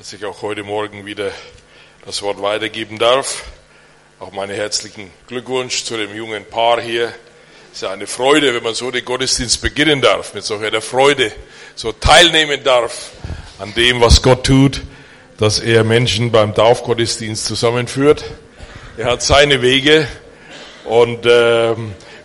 [0.00, 1.30] dass ich auch heute Morgen wieder
[2.06, 3.44] das Wort weitergeben darf.
[4.18, 7.08] Auch meine herzlichen Glückwunsch zu dem jungen Paar hier.
[7.70, 11.30] Es ist ja eine Freude, wenn man so den Gottesdienst beginnen darf, mit solcher Freude,
[11.74, 13.10] so teilnehmen darf
[13.58, 14.80] an dem, was Gott tut,
[15.36, 18.24] dass er Menschen beim Taufgottesdienst zusammenführt.
[18.96, 20.08] Er hat seine Wege
[20.86, 21.74] und äh,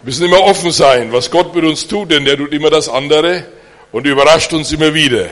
[0.01, 3.43] müssen immer offen sein, was Gott mit uns tut, denn er tut immer das andere
[3.91, 5.29] und überrascht uns immer wieder.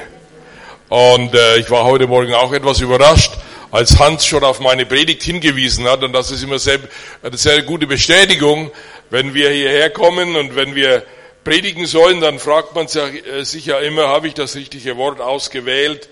[0.93, 3.33] Und äh, ich war heute Morgen auch etwas überrascht,
[3.71, 6.03] als Hans schon auf meine Predigt hingewiesen hat.
[6.03, 6.77] Und das ist immer sehr,
[7.23, 8.69] eine sehr gute Bestätigung,
[9.09, 11.01] wenn wir hierher kommen und wenn wir
[11.43, 16.09] predigen sollen, dann fragt man äh, sich ja immer, habe ich das richtige Wort ausgewählt?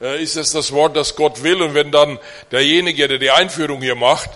[0.00, 1.62] Äh, ist es das Wort, das Gott will?
[1.62, 2.18] Und wenn dann
[2.50, 4.30] derjenige, der die Einführung hier macht,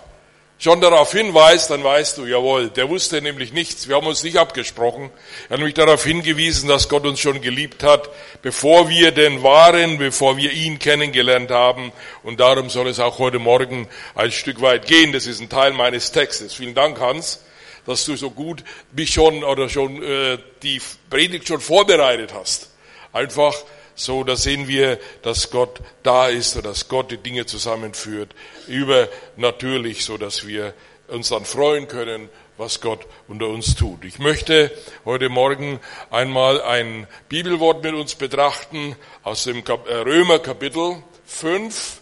[0.59, 3.89] schon darauf hinweist, dann weißt du, jawohl, der wusste nämlich nichts.
[3.89, 5.11] Wir haben uns nicht abgesprochen.
[5.49, 8.11] Er hat nämlich darauf hingewiesen, dass Gott uns schon geliebt hat,
[8.43, 11.93] bevor wir denn waren, bevor wir ihn kennengelernt haben.
[12.25, 15.13] Und darum soll es auch heute Morgen ein Stück weit gehen.
[15.13, 16.55] Das ist ein Teil meines Textes.
[16.55, 17.45] Vielen Dank, Hans,
[17.87, 22.71] dass du so gut mich schon oder schon äh, die Predigt schon vorbereitet hast.
[23.13, 23.55] Einfach
[23.99, 28.33] so, da sehen wir, dass Gott da ist und dass Gott die Dinge zusammenführt,
[28.69, 30.73] übernatürlich, so dass wir
[31.09, 34.05] uns dann freuen können, was Gott unter uns tut.
[34.05, 34.71] Ich möchte
[35.05, 42.01] heute Morgen einmal ein Bibelwort mit uns betrachten aus dem äh, Römer Kapitel 5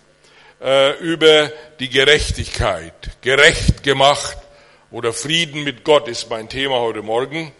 [0.60, 1.50] äh, über
[1.80, 2.92] die Gerechtigkeit.
[3.22, 4.36] Gerecht gemacht
[4.90, 7.52] oder Frieden mit Gott ist mein Thema heute Morgen.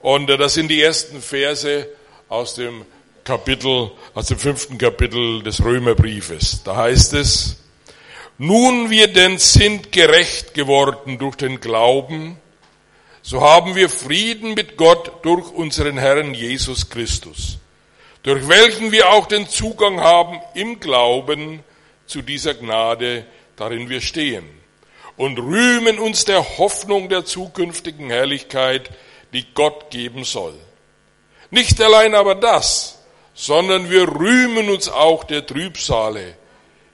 [0.00, 1.88] Und äh, das sind die ersten Verse
[2.28, 2.84] aus dem
[3.30, 6.64] Kapitel, aus dem fünften Kapitel des Römerbriefes.
[6.64, 7.62] Da heißt es,
[8.38, 12.40] nun wir denn sind gerecht geworden durch den Glauben,
[13.22, 17.58] so haben wir Frieden mit Gott durch unseren Herrn Jesus Christus,
[18.24, 21.62] durch welchen wir auch den Zugang haben im Glauben
[22.06, 24.44] zu dieser Gnade, darin wir stehen,
[25.16, 28.90] und rühmen uns der Hoffnung der zukünftigen Herrlichkeit,
[29.32, 30.54] die Gott geben soll.
[31.52, 32.99] Nicht allein aber das,
[33.40, 36.34] sondern wir rühmen uns auch der Trübsale,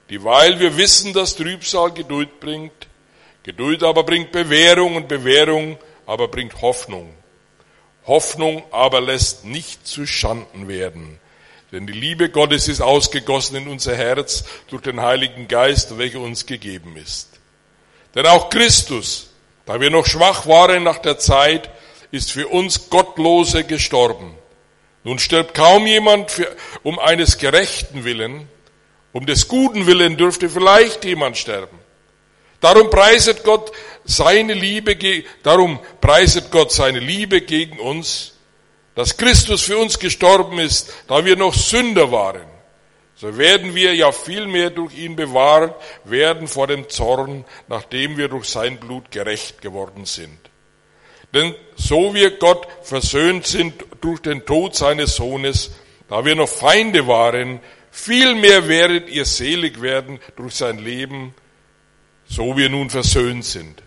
[0.09, 2.87] dieweil wir wissen, dass Trübsal Geduld bringt,
[3.43, 7.13] Geduld aber bringt Bewährung und Bewährung aber bringt Hoffnung.
[8.07, 11.19] Hoffnung aber lässt nicht zu Schanden werden,
[11.73, 16.47] denn die Liebe Gottes ist ausgegossen in unser Herz durch den Heiligen Geist, welcher uns
[16.47, 17.41] gegeben ist.
[18.15, 19.31] Denn auch Christus,
[19.65, 21.71] da wir noch schwach waren nach der Zeit,
[22.13, 24.39] ist für uns Gottlose gestorben.
[25.07, 26.49] Nun stirbt kaum jemand für,
[26.83, 28.49] um eines Gerechten willen,
[29.13, 31.79] um des Guten willen dürfte vielleicht jemand sterben.
[32.59, 33.71] Darum preiset Gott
[34.05, 34.97] seine Liebe,
[35.45, 38.35] darum preiset Gott seine Liebe gegen uns,
[38.97, 42.49] dass Christus für uns gestorben ist, da wir noch Sünder waren.
[43.15, 48.49] So werden wir ja vielmehr durch ihn bewahrt werden vor dem Zorn, nachdem wir durch
[48.49, 50.41] sein Blut gerecht geworden sind.
[51.35, 55.73] Denn so wir Gott versöhnt sind durch den Tod seines Sohnes,
[56.09, 57.61] da wir noch Feinde waren,
[57.91, 61.35] vielmehr werdet ihr selig werden durch sein Leben,
[62.27, 63.83] so wir nun versöhnt sind.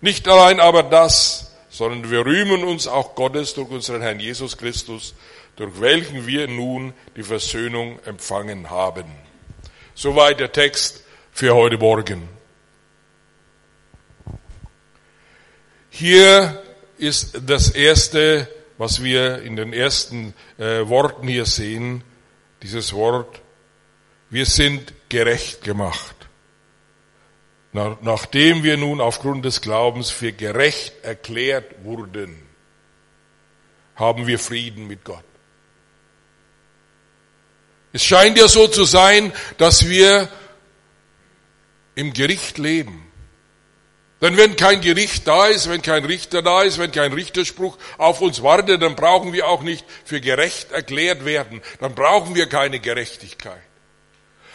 [0.00, 5.14] Nicht allein aber das, sondern wir rühmen uns auch Gottes durch unseren Herrn Jesus Christus,
[5.56, 9.04] durch welchen wir nun die Versöhnung empfangen haben.
[9.94, 12.28] Soweit der Text für heute Morgen.
[15.90, 16.61] Hier
[17.02, 18.48] ist das Erste,
[18.78, 22.04] was wir in den ersten äh, Worten hier sehen,
[22.62, 23.42] dieses Wort,
[24.30, 26.14] wir sind gerecht gemacht.
[27.72, 32.36] Na, nachdem wir nun aufgrund des Glaubens für gerecht erklärt wurden,
[33.96, 35.24] haben wir Frieden mit Gott.
[37.92, 40.28] Es scheint ja so zu sein, dass wir
[41.94, 43.11] im Gericht leben.
[44.22, 48.20] Denn wenn kein Gericht da ist, wenn kein Richter da ist, wenn kein Richterspruch auf
[48.20, 51.60] uns wartet, dann brauchen wir auch nicht für gerecht erklärt werden.
[51.80, 53.60] Dann brauchen wir keine Gerechtigkeit.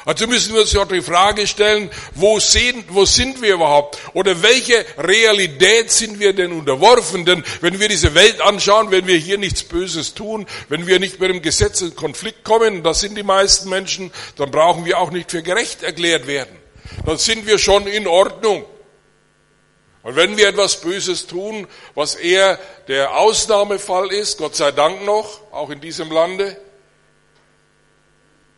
[0.05, 3.97] Also müssen wir uns ja die Frage stellen, wo sind, wo sind wir überhaupt?
[4.13, 7.25] Oder welche Realität sind wir denn unterworfen?
[7.25, 11.19] Denn wenn wir diese Welt anschauen, wenn wir hier nichts Böses tun, wenn wir nicht
[11.19, 15.11] mit dem Gesetz in Konflikt kommen, das sind die meisten Menschen, dann brauchen wir auch
[15.11, 16.55] nicht für gerecht erklärt werden.
[17.05, 18.63] Dann sind wir schon in Ordnung.
[20.07, 22.57] Und wenn wir etwas Böses tun, was eher
[22.87, 26.55] der Ausnahmefall ist, Gott sei Dank noch, auch in diesem Lande,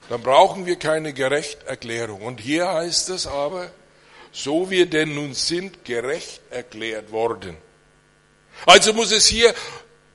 [0.10, 2.22] dann brauchen wir keine Gerechterklärung.
[2.22, 3.72] Und hier heißt es aber,
[4.32, 7.58] so wir denn nun sind, gerecht erklärt worden.
[8.68, 9.52] Also muss es hier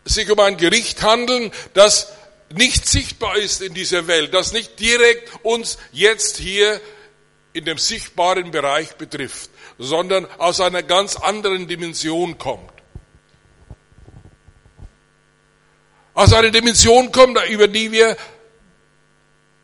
[0.04, 2.12] sich um ein Gericht handeln, das
[2.50, 6.80] nicht sichtbar ist in dieser Welt, das nicht direkt uns jetzt hier
[7.54, 12.70] in dem sichtbaren Bereich betrifft, sondern aus einer ganz anderen Dimension kommt.
[16.14, 18.16] Aus einer Dimension kommt, über die wir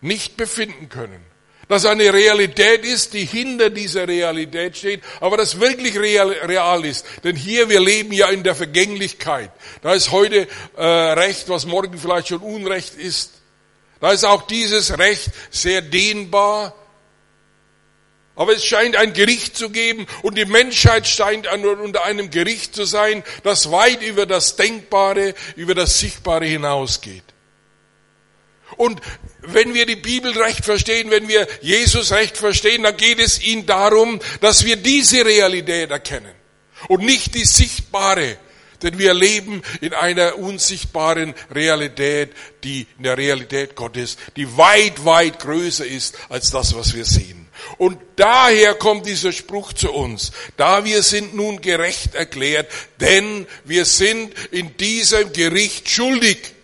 [0.01, 1.25] nicht befinden können.
[1.69, 7.06] Dass eine Realität ist, die hinter dieser Realität steht, aber das wirklich real, real ist.
[7.23, 9.53] Denn hier, wir leben ja in der Vergänglichkeit.
[9.83, 13.35] Da ist heute äh, Recht, was morgen vielleicht schon Unrecht ist.
[14.01, 16.75] Da ist auch dieses Recht sehr dehnbar.
[18.41, 22.87] Aber es scheint ein Gericht zu geben und die Menschheit scheint unter einem Gericht zu
[22.87, 27.23] sein, das weit über das Denkbare, über das Sichtbare hinausgeht.
[28.79, 29.03] Und
[29.43, 33.67] wenn wir die Bibel recht verstehen, wenn wir Jesus recht verstehen, dann geht es ihnen
[33.67, 36.33] darum, dass wir diese Realität erkennen
[36.89, 38.39] und nicht die sichtbare.
[38.83, 42.31] Denn wir leben in einer unsichtbaren Realität,
[42.65, 47.40] die in der Realität Gottes, die weit, weit größer ist als das, was wir sehen.
[47.79, 50.32] Und daher kommt dieser Spruch zu uns.
[50.56, 52.70] Da wir sind nun gerecht erklärt,
[53.00, 56.55] denn wir sind in diesem Gericht schuldig.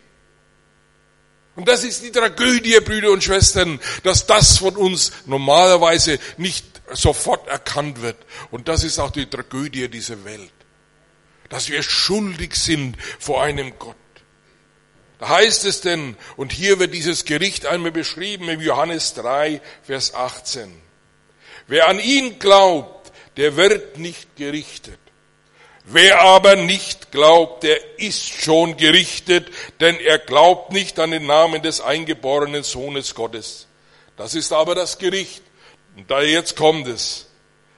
[1.55, 7.49] Und das ist die Tragödie, Brüder und Schwestern, dass das von uns normalerweise nicht sofort
[7.49, 8.17] erkannt wird.
[8.51, 10.53] Und das ist auch die Tragödie dieser Welt.
[11.49, 13.97] Dass wir schuldig sind vor einem Gott.
[15.19, 20.15] Da heißt es denn, und hier wird dieses Gericht einmal beschrieben im Johannes 3, Vers
[20.15, 20.71] 18.
[21.67, 24.99] Wer an ihn glaubt, der wird nicht gerichtet.
[25.85, 29.49] Wer aber nicht glaubt, der ist schon gerichtet,
[29.81, 33.69] denn er glaubt nicht an den Namen des eingeborenen Sohnes Gottes.
[34.17, 35.43] Das ist aber das Gericht.
[35.97, 37.27] Und da jetzt kommt es,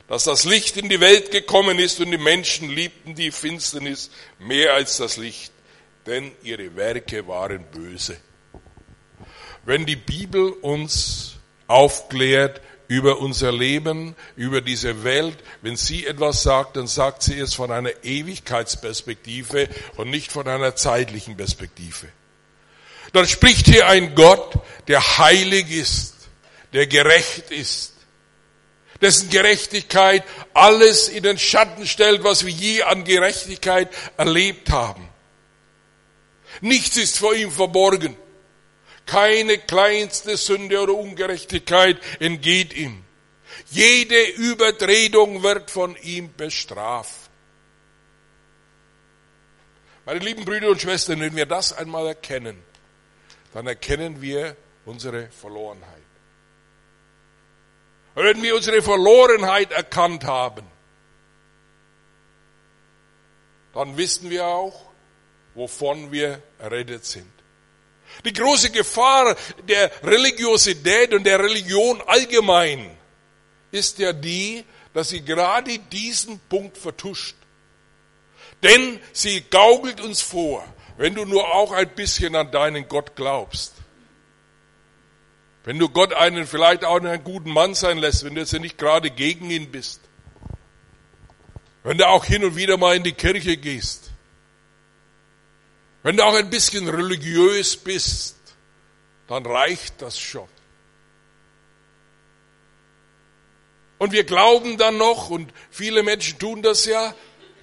[0.08, 4.72] dass das Licht in die Welt gekommen ist und die Menschen liebten die Finsternis mehr
[4.72, 5.52] als das Licht,
[6.08, 8.16] denn ihre Werke waren böse.
[9.64, 11.36] Wenn die Bibel uns
[11.68, 15.36] aufklärt, über unser Leben, über diese Welt.
[15.60, 20.74] Wenn sie etwas sagt, dann sagt sie es von einer Ewigkeitsperspektive und nicht von einer
[20.74, 22.08] zeitlichen Perspektive.
[23.12, 24.58] Dann spricht hier ein Gott,
[24.88, 26.14] der heilig ist,
[26.72, 27.94] der gerecht ist,
[29.00, 35.07] dessen Gerechtigkeit alles in den Schatten stellt, was wir je an Gerechtigkeit erlebt haben.
[36.60, 38.16] Nichts ist vor ihm verborgen.
[39.06, 43.04] Keine kleinste Sünde oder Ungerechtigkeit entgeht ihm.
[43.70, 47.30] Jede Übertretung wird von ihm bestraft.
[50.04, 52.62] Meine lieben Brüder und Schwestern, wenn wir das einmal erkennen,
[53.52, 54.56] dann erkennen wir
[54.86, 56.02] unsere Verlorenheit.
[58.14, 60.64] Und wenn wir unsere Verlorenheit erkannt haben,
[63.74, 64.90] dann wissen wir auch,
[65.54, 67.30] wovon wir errettet sind.
[68.24, 69.36] Die große Gefahr
[69.68, 72.90] der Religiosität und der Religion allgemein
[73.70, 74.64] ist ja die,
[74.94, 77.36] dass sie gerade diesen Punkt vertuscht.
[78.62, 80.64] Denn sie gaukelt uns vor,
[80.96, 83.74] wenn du nur auch ein bisschen an deinen Gott glaubst.
[85.64, 88.78] Wenn du Gott einen vielleicht auch einen guten Mann sein lässt, wenn du jetzt nicht
[88.78, 90.00] gerade gegen ihn bist.
[91.84, 94.07] Wenn du auch hin und wieder mal in die Kirche gehst.
[96.08, 98.38] Wenn du auch ein bisschen religiös bist,
[99.26, 100.48] dann reicht das schon.
[103.98, 107.14] Und wir glauben dann noch, und viele Menschen tun das ja,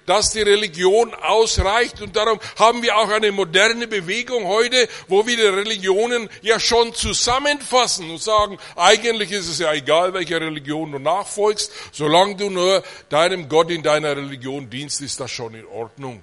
[0.06, 2.00] dass die Religion ausreicht.
[2.00, 6.94] Und darum haben wir auch eine moderne Bewegung heute, wo wir die Religionen ja schon
[6.94, 12.84] zusammenfassen und sagen, eigentlich ist es ja egal, welcher Religion du nachfolgst, solange du nur
[13.08, 16.22] deinem Gott in deiner Religion dienst, ist das schon in Ordnung.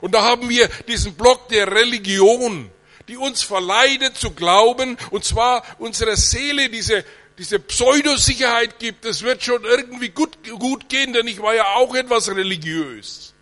[0.00, 2.70] Und da haben wir diesen Block der Religion,
[3.08, 7.04] die uns verleitet zu glauben, und zwar unsere Seele diese,
[7.38, 11.94] diese Pseudosicherheit gibt, es wird schon irgendwie gut, gut gehen, denn ich war ja auch
[11.94, 13.34] etwas religiös.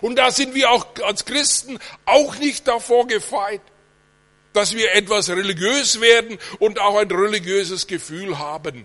[0.00, 3.60] Und da sind wir auch als Christen auch nicht davor gefeit,
[4.52, 8.84] dass wir etwas religiös werden und auch ein religiöses Gefühl haben.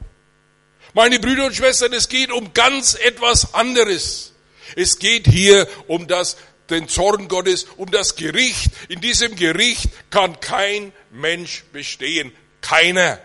[0.94, 4.34] Meine Brüder und Schwestern, es geht um ganz etwas anderes.
[4.75, 6.38] Es geht hier um das
[6.70, 8.72] den Zorn Gottes, um das Gericht.
[8.90, 12.32] In diesem Gericht kann kein Mensch bestehen.
[12.62, 13.20] Keiner.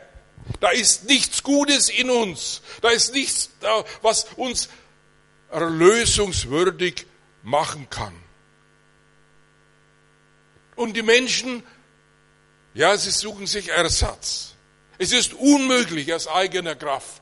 [0.61, 2.63] Da ist nichts Gutes in uns.
[2.83, 3.51] Da ist nichts,
[4.03, 4.69] was uns
[5.51, 7.07] erlösungswürdig
[7.43, 8.15] machen kann.
[10.77, 11.63] Und die Menschen,
[12.75, 14.55] ja, sie suchen sich Ersatz.
[14.99, 17.20] Es ist unmöglich aus eigener Kraft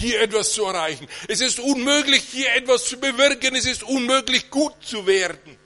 [0.00, 1.06] hier etwas zu erreichen.
[1.28, 3.54] Es ist unmöglich, hier etwas zu bewirken.
[3.54, 5.58] Es ist unmöglich, gut zu werden.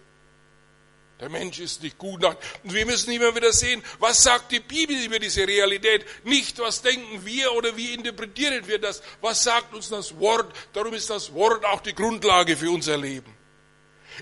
[1.21, 2.25] Der Mensch ist nicht gut.
[2.25, 6.05] Und wir müssen immer wieder sehen, was sagt die Bibel über diese Realität?
[6.25, 9.01] Nicht, was denken wir oder wie interpretieren wir das?
[9.21, 10.55] Was sagt uns das Wort?
[10.73, 13.33] Darum ist das Wort auch die Grundlage für unser Leben.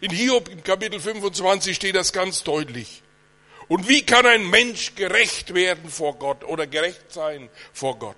[0.00, 3.02] In Hiob im Kapitel 25 steht das ganz deutlich.
[3.68, 8.16] Und wie kann ein Mensch gerecht werden vor Gott oder gerecht sein vor Gott?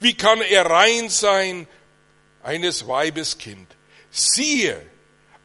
[0.00, 1.68] Wie kann er rein sein
[2.42, 3.68] eines Weibes Kind?
[4.10, 4.80] Siehe,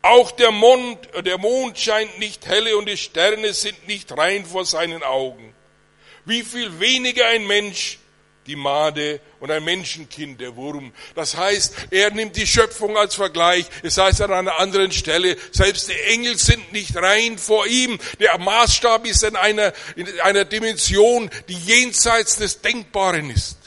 [0.01, 4.65] auch der Mond, der Mond scheint nicht helle und die Sterne sind nicht rein vor
[4.65, 5.53] seinen Augen.
[6.25, 8.00] Wie viel weniger ein Mensch,
[8.47, 10.93] die Made und ein Menschenkind, der Wurm.
[11.15, 13.65] Das heißt, er nimmt die Schöpfung als Vergleich.
[13.81, 18.00] Es heißt an einer anderen Stelle, selbst die Engel sind nicht rein vor ihm.
[18.19, 23.57] Der Maßstab ist in einer, in einer Dimension, die jenseits des Denkbaren ist.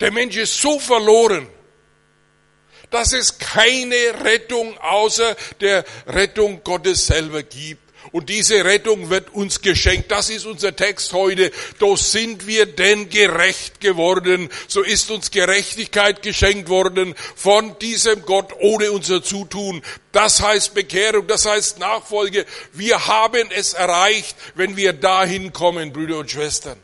[0.00, 1.48] Der Mensch ist so verloren,
[2.90, 7.88] dass es keine Rettung außer der Rettung Gottes selber gibt.
[8.10, 10.10] Und diese Rettung wird uns geschenkt.
[10.10, 11.50] Das ist unser Text heute.
[11.78, 14.48] Da sind wir denn gerecht geworden.
[14.66, 19.82] So ist uns Gerechtigkeit geschenkt worden von diesem Gott ohne unser Zutun.
[20.12, 22.46] Das heißt Bekehrung, das heißt Nachfolge.
[22.72, 26.78] Wir haben es erreicht, wenn wir dahin kommen, Brüder und Schwestern.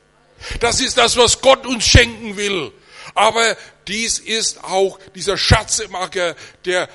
[0.61, 2.71] Das ist das, was Gott uns schenken will.
[3.15, 3.57] Aber
[3.87, 6.89] dies ist auch dieser Schatz im Acker, der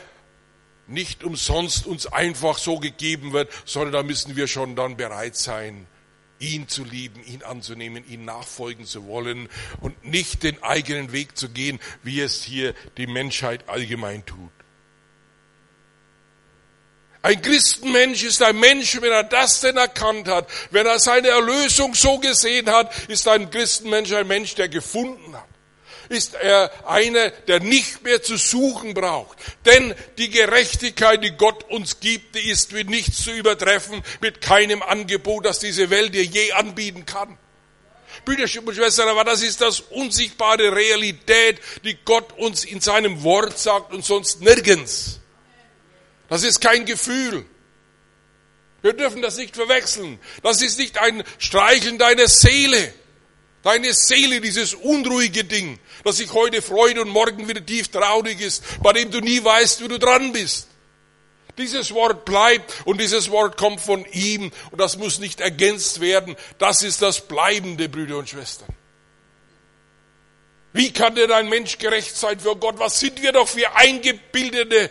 [0.87, 5.87] nicht umsonst uns einfach so gegeben wird, sondern da müssen wir schon dann bereit sein,
[6.39, 9.49] ihn zu lieben, ihn anzunehmen, ihn nachfolgen zu wollen
[9.81, 14.51] und nicht den eigenen Weg zu gehen, wie es hier die Menschheit allgemein tut.
[17.21, 21.93] Ein Christenmensch ist ein Mensch, wenn er das denn erkannt hat, wenn er seine Erlösung
[21.93, 25.48] so gesehen hat, ist ein Christenmensch ein Mensch, der gefunden hat
[26.09, 29.37] ist er einer, der nicht mehr zu suchen braucht.
[29.65, 34.81] Denn die Gerechtigkeit, die Gott uns gibt, die ist wie nichts zu übertreffen mit keinem
[34.81, 37.37] Angebot, das diese Welt dir je anbieten kann.
[38.25, 43.57] Brüder und Schwestern, aber das ist das unsichtbare Realität, die Gott uns in seinem Wort
[43.57, 45.19] sagt und sonst nirgends.
[46.27, 47.45] Das ist kein Gefühl.
[48.81, 50.19] Wir dürfen das nicht verwechseln.
[50.43, 52.93] Das ist nicht ein Streicheln deiner Seele.
[53.61, 58.63] Deine Seele, dieses unruhige Ding, das sich heute freut und morgen wieder tief traurig ist,
[58.81, 60.67] bei dem du nie weißt, wie du dran bist.
[61.57, 66.37] Dieses Wort bleibt und dieses Wort kommt von ihm und das muss nicht ergänzt werden.
[66.57, 68.69] Das ist das Bleibende, Brüder und Schwestern.
[70.71, 72.79] Wie kann denn ein Mensch gerecht sein für Gott?
[72.79, 74.89] Was sind wir doch für eingebildete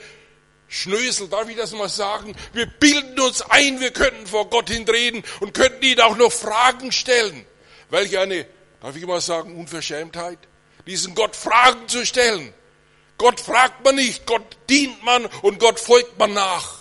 [0.68, 2.36] Schnösel, darf ich das mal sagen?
[2.52, 6.92] Wir bilden uns ein, wir könnten vor Gott hintreten und könnten ihn auch noch Fragen
[6.92, 7.46] stellen.
[7.88, 8.44] Welch eine
[8.80, 10.38] darf ich mal sagen, Unverschämtheit,
[10.86, 12.52] diesen Gott Fragen zu stellen.
[13.16, 16.78] Gott fragt man nicht, Gott dient man und Gott folgt man nach.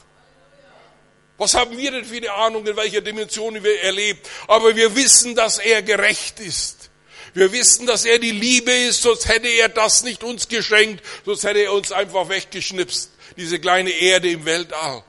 [1.37, 4.27] Was haben wir denn für eine Ahnung, in welcher Dimension wir erlebt?
[4.47, 6.89] Aber wir wissen, dass er gerecht ist.
[7.33, 11.43] Wir wissen, dass er die Liebe ist, sonst hätte er das nicht uns geschenkt, sonst
[11.43, 15.03] hätte er uns einfach weggeschnipst, diese kleine Erde im Weltall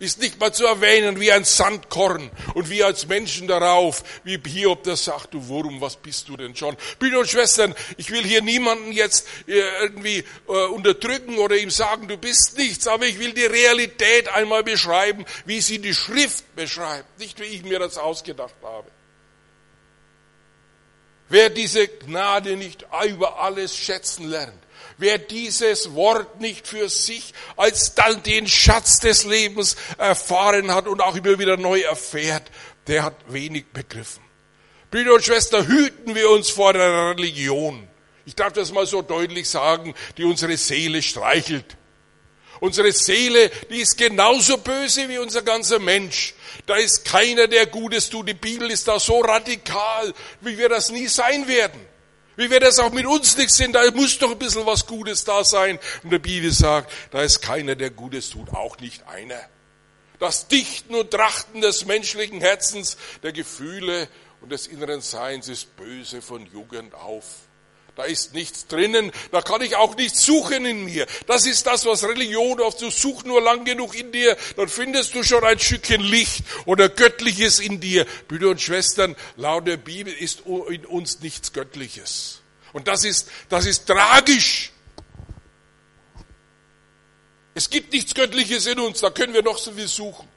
[0.00, 4.82] ist nicht mal zu erwähnen wie ein Sandkorn und wir als Menschen darauf, wie Hiob
[4.82, 6.76] das sagt, du Wurm, was bist du denn schon?
[6.98, 12.08] Brüder und Schwestern, ich will hier niemanden jetzt äh, irgendwie äh, unterdrücken oder ihm sagen,
[12.08, 17.18] du bist nichts, aber ich will die Realität einmal beschreiben, wie sie die Schrift beschreibt,
[17.18, 18.88] nicht wie ich mir das ausgedacht habe.
[21.28, 24.62] Wer diese Gnade nicht über alles schätzen lernt,
[25.00, 31.00] Wer dieses Wort nicht für sich als dann den Schatz des Lebens erfahren hat und
[31.00, 32.42] auch immer wieder neu erfährt,
[32.86, 34.22] der hat wenig begriffen.
[34.90, 37.88] Brüder und Schwestern, hüten wir uns vor der Religion.
[38.26, 41.78] Ich darf das mal so deutlich sagen, die unsere Seele streichelt.
[42.60, 46.34] Unsere Seele, die ist genauso böse wie unser ganzer Mensch.
[46.66, 48.28] Da ist keiner, der Gutes tut.
[48.28, 51.89] Die Bibel ist da so radikal, wie wir das nie sein werden.
[52.40, 55.24] Wie wir das auch mit uns nicht sind, da muss doch ein bisschen was Gutes
[55.24, 55.78] da sein.
[56.02, 59.38] Und der Bibel sagt, da ist keiner, der Gutes tut, auch nicht einer.
[60.18, 64.08] Das Dichten und Trachten des menschlichen Herzens, der Gefühle
[64.40, 67.26] und des inneren Seins ist böse von Jugend auf.
[67.96, 71.06] Da ist nichts drinnen, da kann ich auch nichts suchen in mir.
[71.26, 75.14] Das ist das, was Religion oft, du such nur lang genug in dir, dann findest
[75.14, 78.06] du schon ein Stückchen Licht oder Göttliches in dir.
[78.28, 82.40] Brüder und Schwestern, laut der Bibel ist in uns nichts Göttliches.
[82.72, 84.70] Und das ist, das ist tragisch.
[87.54, 90.28] Es gibt nichts Göttliches in uns, da können wir noch so viel suchen.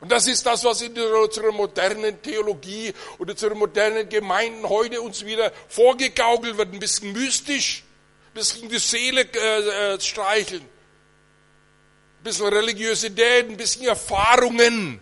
[0.00, 5.24] Und das ist das, was in unserer modernen Theologie und unserer modernen Gemeinden heute uns
[5.24, 6.72] wieder vorgegaukelt wird.
[6.72, 7.82] Ein bisschen mystisch,
[8.28, 10.62] ein bisschen die Seele äh, äh, streicheln.
[10.62, 15.00] ein bisschen Religiosität, ein bisschen Erfahrungen.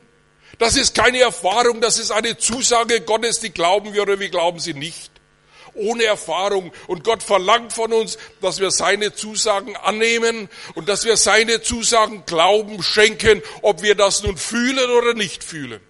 [0.58, 4.58] Das ist keine Erfahrung, das ist eine Zusage Gottes, die glauben wir oder wir glauben
[4.58, 5.10] sie nicht.
[5.76, 6.73] Ohne Erfahrung.
[6.87, 12.25] Und Gott verlangt von uns, dass wir seine Zusagen annehmen und dass wir seine Zusagen
[12.26, 15.80] Glauben schenken, ob wir das nun fühlen oder nicht fühlen.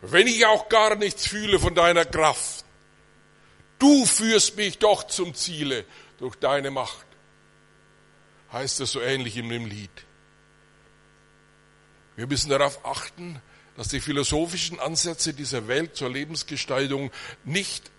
[0.00, 2.64] Wenn ich auch gar nichts fühle von deiner Kraft,
[3.78, 5.84] du führst mich doch zum Ziele
[6.18, 7.06] durch deine Macht.
[8.52, 9.90] Heißt es so ähnlich in dem Lied.
[12.16, 13.40] Wir müssen darauf achten,
[13.76, 17.12] dass die philosophischen Ansätze dieser Welt zur Lebensgestaltung
[17.44, 17.91] nicht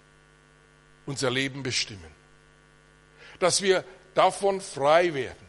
[1.06, 2.12] unser Leben bestimmen.
[3.40, 3.84] Dass wir
[4.14, 5.44] davon frei werden.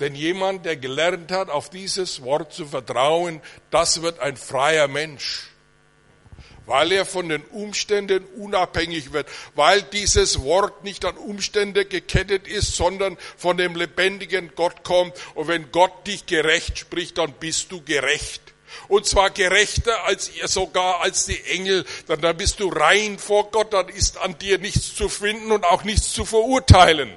[0.00, 3.40] Denn jemand, der gelernt hat, auf dieses Wort zu vertrauen,
[3.70, 5.48] das wird ein freier Mensch.
[6.66, 12.76] Weil er von den Umständen unabhängig wird, weil dieses Wort nicht an Umstände gekettet ist,
[12.76, 15.14] sondern von dem lebendigen Gott kommt.
[15.34, 18.52] Und wenn Gott dich gerecht spricht, dann bist du gerecht
[18.88, 23.50] und zwar gerechter als ihr sogar als die Engel, dann, dann bist du rein vor
[23.50, 27.16] Gott, dann ist an dir nichts zu finden und auch nichts zu verurteilen.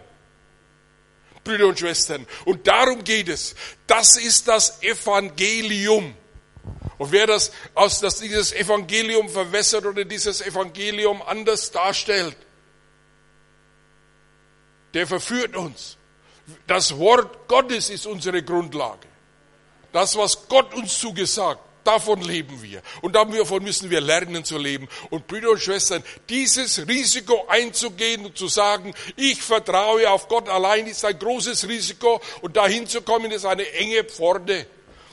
[1.43, 2.25] Brüder und Schwestern.
[2.43, 3.55] Und darum geht es.
[3.87, 6.15] Das ist das Evangelium.
[6.97, 12.35] Und wer das aus dass dieses Evangelium verwässert oder dieses Evangelium anders darstellt,
[14.93, 15.97] der verführt uns.
[16.67, 19.07] Das Wort Gottes ist unsere Grundlage.
[19.95, 22.81] Das, was Gott uns zugesagt, davon leben wir.
[22.99, 24.89] Und davon müssen wir lernen zu leben.
[25.09, 30.85] Und Brüder und Schwestern, dieses Risiko einzugehen und zu sagen, ich vertraue auf Gott allein,
[30.85, 32.19] ist ein großes Risiko.
[32.41, 34.67] Und dahin zu kommen, ist eine enge Pforte.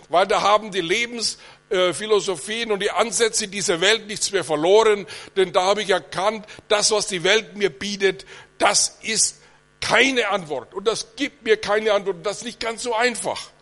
[0.09, 5.07] Weil da haben die Lebensphilosophien und die Ansätze dieser Welt nichts mehr verloren.
[5.37, 8.27] Denn da habe ich erkannt, das, was die Welt mir bietet,
[8.59, 9.43] das ist
[9.81, 10.75] keine Antwort.
[10.75, 12.27] Und das gibt mir keine Antwort.
[12.27, 13.53] Das ist nicht ganz so einfach.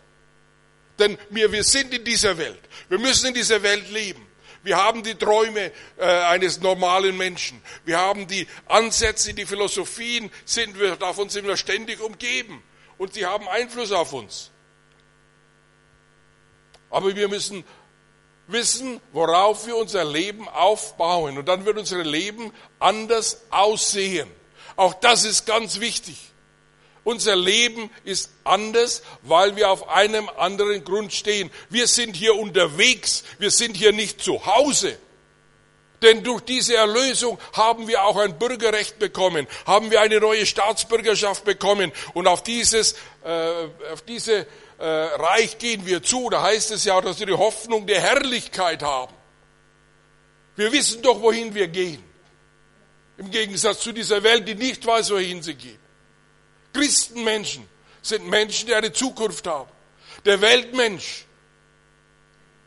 [1.01, 2.61] Denn wir, wir sind in dieser Welt.
[2.87, 4.27] Wir müssen in dieser Welt leben.
[4.61, 7.59] Wir haben die Träume äh, eines normalen Menschen.
[7.83, 12.61] Wir haben die Ansätze, die Philosophien, sind wir, davon sind wir ständig umgeben.
[12.99, 14.51] Und sie haben Einfluss auf uns.
[16.91, 17.63] Aber wir müssen
[18.45, 21.39] wissen, worauf wir unser Leben aufbauen.
[21.39, 24.29] Und dann wird unser Leben anders aussehen.
[24.75, 26.30] Auch das ist ganz wichtig.
[27.03, 31.49] Unser Leben ist anders, weil wir auf einem anderen Grund stehen.
[31.69, 34.97] Wir sind hier unterwegs, wir sind hier nicht zu Hause.
[36.01, 41.43] Denn durch diese Erlösung haben wir auch ein Bürgerrecht bekommen, haben wir eine neue Staatsbürgerschaft
[41.43, 44.47] bekommen und auf dieses, äh, auf diese
[44.79, 46.29] äh, Reich gehen wir zu.
[46.29, 49.13] Da heißt es ja, dass wir die Hoffnung der Herrlichkeit haben.
[50.55, 52.03] Wir wissen doch, wohin wir gehen.
[53.17, 55.80] Im Gegensatz zu dieser Welt, die nicht weiß, wohin sie geht.
[56.73, 57.67] Christenmenschen
[58.01, 59.69] sind Menschen, die eine Zukunft haben.
[60.25, 61.25] Der Weltmensch,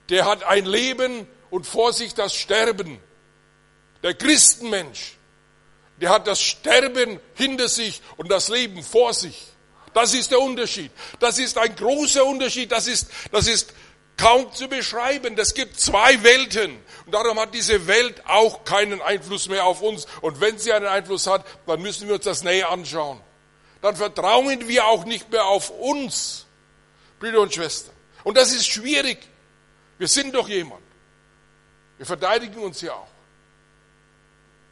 [0.08, 3.00] der hat ein Leben und vor sich das Sterben.
[4.02, 5.16] Der Christenmensch,
[6.00, 9.46] der hat das Sterben hinter sich und das Leben vor sich.
[9.92, 10.90] Das ist der Unterschied.
[11.20, 12.72] Das ist ein großer Unterschied.
[12.72, 13.72] Das ist, das ist
[14.16, 15.38] kaum zu beschreiben.
[15.38, 16.76] Es gibt zwei Welten.
[17.06, 20.06] Und darum hat diese Welt auch keinen Einfluss mehr auf uns.
[20.20, 23.20] Und wenn sie einen Einfluss hat, dann müssen wir uns das näher anschauen
[23.84, 26.46] dann vertrauen wir auch nicht mehr auf uns,
[27.20, 27.94] Brüder und Schwestern.
[28.22, 29.18] Und das ist schwierig.
[29.98, 30.80] Wir sind doch jemand.
[31.98, 33.10] Wir verteidigen uns ja auch.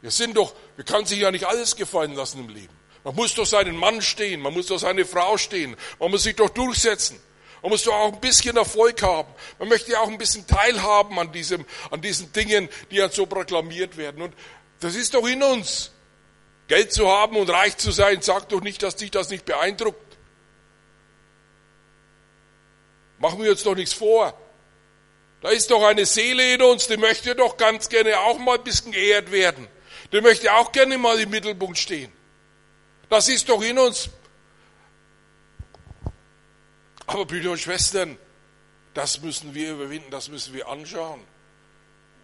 [0.01, 2.73] Wir sind doch, wir können sich ja nicht alles gefallen lassen im Leben.
[3.03, 6.35] Man muss doch seinen Mann stehen, man muss doch seine Frau stehen, man muss sich
[6.35, 7.21] doch durchsetzen.
[7.61, 9.31] Man muss doch auch ein bisschen Erfolg haben.
[9.59, 13.27] Man möchte ja auch ein bisschen teilhaben an, diesem, an diesen Dingen, die ja so
[13.27, 14.23] proklamiert werden.
[14.23, 14.33] Und
[14.79, 15.92] das ist doch in uns.
[16.73, 20.17] Geld zu haben und reich zu sein, sagt doch nicht, dass dich das nicht beeindruckt.
[23.19, 24.35] Machen wir uns doch nichts vor.
[25.41, 28.63] Da ist doch eine Seele in uns, die möchte doch ganz gerne auch mal ein
[28.63, 29.67] bisschen geehrt werden.
[30.11, 32.11] Die möchte auch gerne mal im Mittelpunkt stehen.
[33.07, 34.09] Das ist doch in uns.
[37.05, 38.17] Aber Brüder und Schwestern,
[38.95, 41.21] das müssen wir überwinden, das müssen wir anschauen.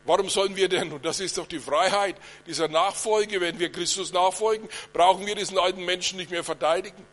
[0.06, 2.16] Warum sollen wir denn, und das ist doch die Freiheit
[2.48, 7.06] dieser Nachfolge, wenn wir Christus nachfolgen, brauchen wir diesen alten Menschen nicht mehr verteidigen?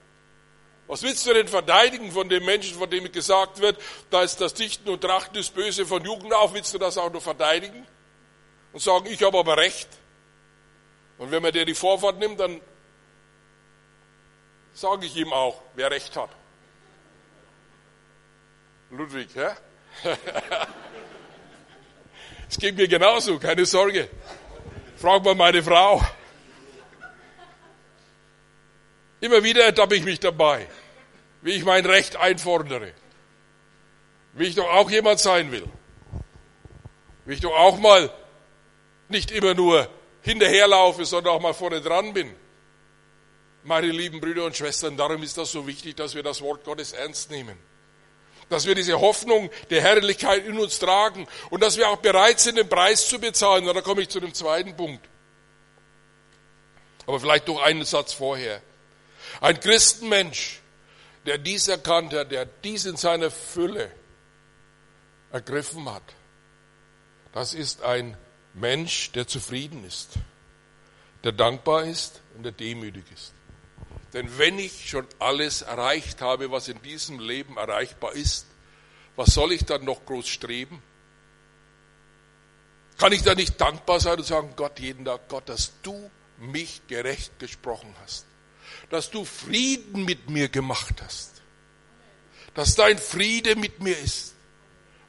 [0.86, 3.76] Was willst du denn verteidigen von dem Menschen, von dem gesagt wird,
[4.10, 7.12] da ist das Dichten und Trachten des Böse von Jugend auf, willst du das auch
[7.12, 7.86] noch verteidigen?
[8.72, 9.88] Und sagen, ich habe aber Recht.
[11.18, 12.60] Und wenn man dir die Vorfahrt nimmt, dann
[14.74, 16.30] sage ich ihm auch, wer Recht hat.
[18.90, 19.48] Ludwig, hä?
[22.48, 24.08] Es geht mir genauso, keine Sorge.
[24.96, 26.04] Frag mal meine Frau.
[29.20, 30.66] Immer wieder ertappe ich mich dabei.
[31.46, 32.92] wie ich mein Recht einfordere,
[34.32, 35.62] wie ich doch auch jemand sein will,
[37.24, 38.12] wie ich doch auch mal
[39.08, 39.88] nicht immer nur
[40.22, 42.34] hinterherlaufe, sondern auch mal vorne dran bin.
[43.62, 46.92] Meine lieben Brüder und Schwestern, darum ist das so wichtig, dass wir das Wort Gottes
[46.92, 47.56] ernst nehmen.
[48.48, 52.56] Dass wir diese Hoffnung der Herrlichkeit in uns tragen und dass wir auch bereit sind,
[52.58, 53.68] den Preis zu bezahlen.
[53.68, 55.04] Und da komme ich zu dem zweiten Punkt.
[57.06, 58.60] Aber vielleicht noch einen Satz vorher.
[59.40, 60.60] Ein Christenmensch,
[61.24, 63.90] der dies erkannt hat, der dies in seiner Fülle
[65.32, 66.02] ergriffen hat,
[67.32, 68.16] das ist ein
[68.54, 70.12] Mensch, der zufrieden ist,
[71.22, 73.34] der dankbar ist und der demütig ist.
[74.16, 78.46] Denn wenn ich schon alles erreicht habe, was in diesem Leben erreichbar ist,
[79.14, 80.82] was soll ich dann noch groß streben?
[82.96, 86.80] Kann ich da nicht dankbar sein und sagen, Gott, jeden Tag, Gott, dass du mich
[86.86, 88.24] gerecht gesprochen hast,
[88.88, 91.42] dass du Frieden mit mir gemacht hast,
[92.54, 94.34] dass dein Friede mit mir ist.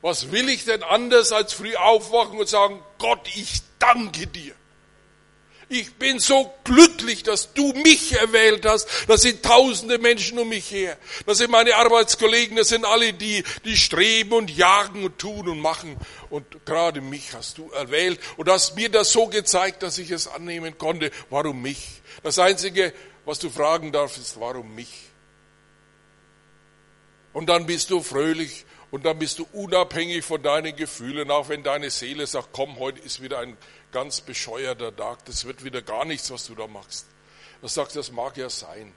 [0.02, 4.54] Was will ich denn anders als früh aufwachen und sagen, Gott, ich danke dir.
[5.70, 8.88] Ich bin so glücklich, dass du mich erwählt hast.
[9.08, 10.98] Das sind tausende Menschen um mich her.
[11.26, 15.60] Das sind meine Arbeitskollegen, das sind alle die, die streben und jagen und tun und
[15.60, 15.98] machen.
[16.30, 20.28] Und gerade mich hast du erwählt und hast mir das so gezeigt, dass ich es
[20.28, 21.12] annehmen konnte.
[21.30, 22.02] Warum mich?
[22.24, 22.94] Das Einzige,
[23.26, 25.10] was du fragen darfst, ist, warum mich?
[27.34, 31.62] Und dann bist du fröhlich und dann bist du unabhängig von deinen Gefühlen, auch wenn
[31.62, 33.58] deine Seele sagt, komm, heute ist wieder ein
[33.91, 37.08] ganz bescheuerter Tag, das wird wieder gar nichts, was du da machst.
[37.62, 38.93] Du sagst, das mag ja sein.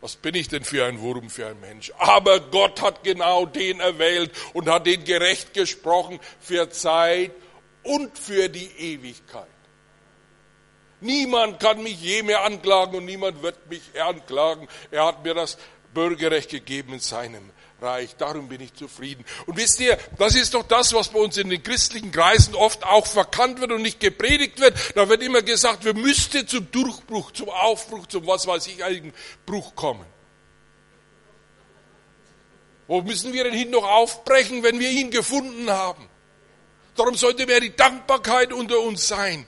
[0.00, 1.92] Was bin ich denn für ein Wurm, für ein Mensch?
[1.98, 7.32] Aber Gott hat genau den erwählt und hat den gerecht gesprochen für Zeit
[7.82, 9.46] und für die Ewigkeit.
[11.00, 14.68] Niemand kann mich je mehr anklagen und niemand wird mich anklagen.
[14.90, 15.58] Er hat mir das
[15.94, 17.50] Bürgerrecht gegeben in seinem
[17.80, 19.24] reich, darum bin ich zufrieden.
[19.46, 22.84] Und wisst ihr, das ist doch das, was bei uns in den christlichen Kreisen oft
[22.84, 24.76] auch verkannt wird und nicht gepredigt wird.
[24.94, 29.12] Da wird immer gesagt, wir müssten zum Durchbruch, zum Aufbruch, zum was weiß ich, einigen
[29.46, 30.06] Bruch kommen.
[32.86, 36.08] Wo müssen wir denn hin noch aufbrechen, wenn wir ihn gefunden haben?
[36.96, 39.46] Darum sollte mehr die Dankbarkeit unter uns sein,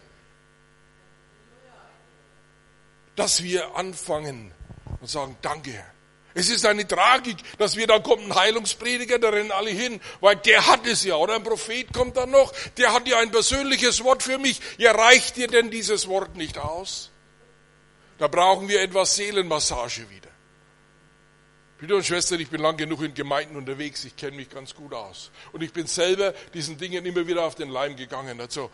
[3.16, 4.54] dass wir anfangen
[5.00, 5.92] und sagen, danke Herr.
[6.34, 10.36] Es ist eine Tragik, dass wir, dann kommt ein Heilungsprediger, da rennen alle hin, weil
[10.36, 14.02] der hat es ja, oder ein Prophet kommt dann noch, der hat ja ein persönliches
[14.02, 14.60] Wort für mich.
[14.78, 17.10] Ja, reicht dir denn dieses Wort nicht aus?
[18.18, 20.30] Da brauchen wir etwas Seelenmassage wieder.
[21.78, 24.94] Brüder und Schwestern, ich bin lang genug in Gemeinden unterwegs, ich kenne mich ganz gut
[24.94, 25.32] aus.
[25.50, 28.40] Und ich bin selber diesen Dingen immer wieder auf den Leim gegangen.
[28.40, 28.70] Also,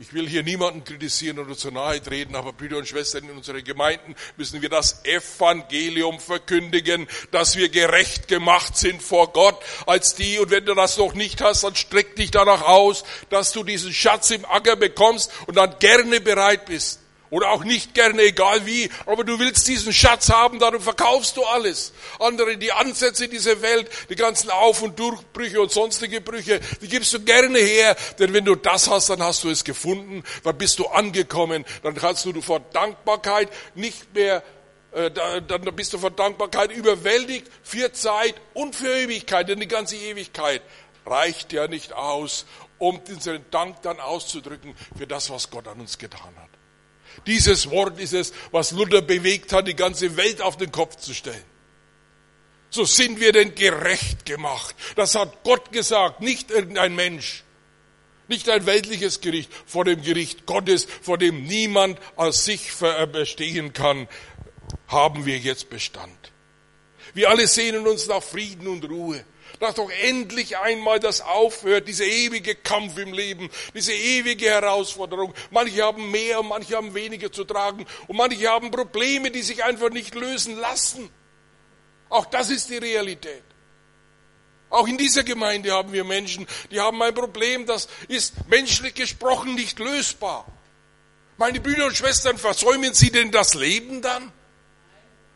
[0.00, 3.64] ich will hier niemanden kritisieren oder zu nahe treten, aber Brüder und Schwestern in unseren
[3.64, 10.38] Gemeinden müssen wir das Evangelium verkündigen, dass wir gerecht gemacht sind vor Gott als die.
[10.38, 13.92] Und wenn du das noch nicht hast, dann streck dich danach aus, dass du diesen
[13.92, 18.90] Schatz im Acker bekommst und dann gerne bereit bist, oder auch nicht gerne, egal wie,
[19.06, 21.92] aber du willst diesen Schatz haben, darum verkaufst du alles.
[22.18, 27.12] Andere, die Ansätze dieser Welt, die ganzen Auf- und Durchbrüche und sonstige Brüche, die gibst
[27.12, 30.78] du gerne her, denn wenn du das hast, dann hast du es gefunden, dann bist
[30.78, 34.42] du angekommen, dann kannst du vor Dankbarkeit nicht mehr,
[34.92, 39.96] äh, dann bist du vor Dankbarkeit überwältigt für Zeit und für Ewigkeit, denn die ganze
[39.96, 40.62] Ewigkeit
[41.04, 42.46] reicht ja nicht aus,
[42.78, 46.47] um unseren Dank dann auszudrücken für das, was Gott an uns getan hat.
[47.26, 51.14] Dieses Wort ist es, was Luther bewegt hat, die ganze Welt auf den Kopf zu
[51.14, 51.44] stellen.
[52.70, 54.74] So sind wir denn gerecht gemacht.
[54.94, 57.44] Das hat Gott gesagt, nicht irgendein Mensch.
[58.28, 62.72] Nicht ein weltliches Gericht, vor dem Gericht Gottes, vor dem niemand als sich
[63.10, 64.06] bestehen kann,
[64.86, 66.27] haben wir jetzt Bestand.
[67.18, 69.24] Wir alle sehnen uns nach Frieden und Ruhe
[69.58, 75.34] dass doch endlich einmal das aufhört, dieser ewige Kampf im Leben, diese ewige Herausforderung.
[75.50, 79.90] Manche haben mehr, manche haben weniger zu tragen und manche haben Probleme, die sich einfach
[79.90, 81.10] nicht lösen lassen.
[82.08, 83.42] Auch das ist die Realität.
[84.70, 89.56] Auch in dieser Gemeinde haben wir Menschen, die haben ein Problem, das ist menschlich gesprochen
[89.56, 90.46] nicht lösbar.
[91.36, 94.30] Meine Brüder und Schwestern, versäumen Sie denn das Leben dann?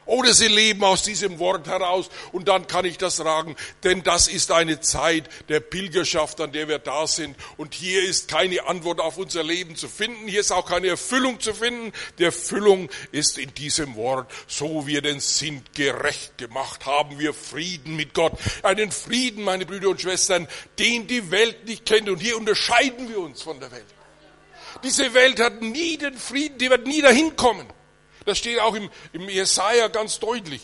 [0.05, 4.27] Oder sie leben aus diesem Wort heraus und dann kann ich das sagen, denn das
[4.27, 7.37] ist eine Zeit der Pilgerschaft, an der wir da sind.
[7.57, 11.39] Und hier ist keine Antwort auf unser Leben zu finden, hier ist auch keine Erfüllung
[11.39, 11.93] zu finden.
[12.19, 17.95] Die Erfüllung ist in diesem Wort, so wir denn sind gerecht gemacht, haben wir Frieden
[17.95, 18.33] mit Gott.
[18.63, 22.09] Einen Frieden, meine Brüder und Schwestern, den die Welt nicht kennt.
[22.09, 23.87] Und hier unterscheiden wir uns von der Welt.
[24.83, 27.67] Diese Welt hat nie den Frieden, die wird nie dahin kommen.
[28.25, 30.63] Das steht auch im, im Jesaja ganz deutlich.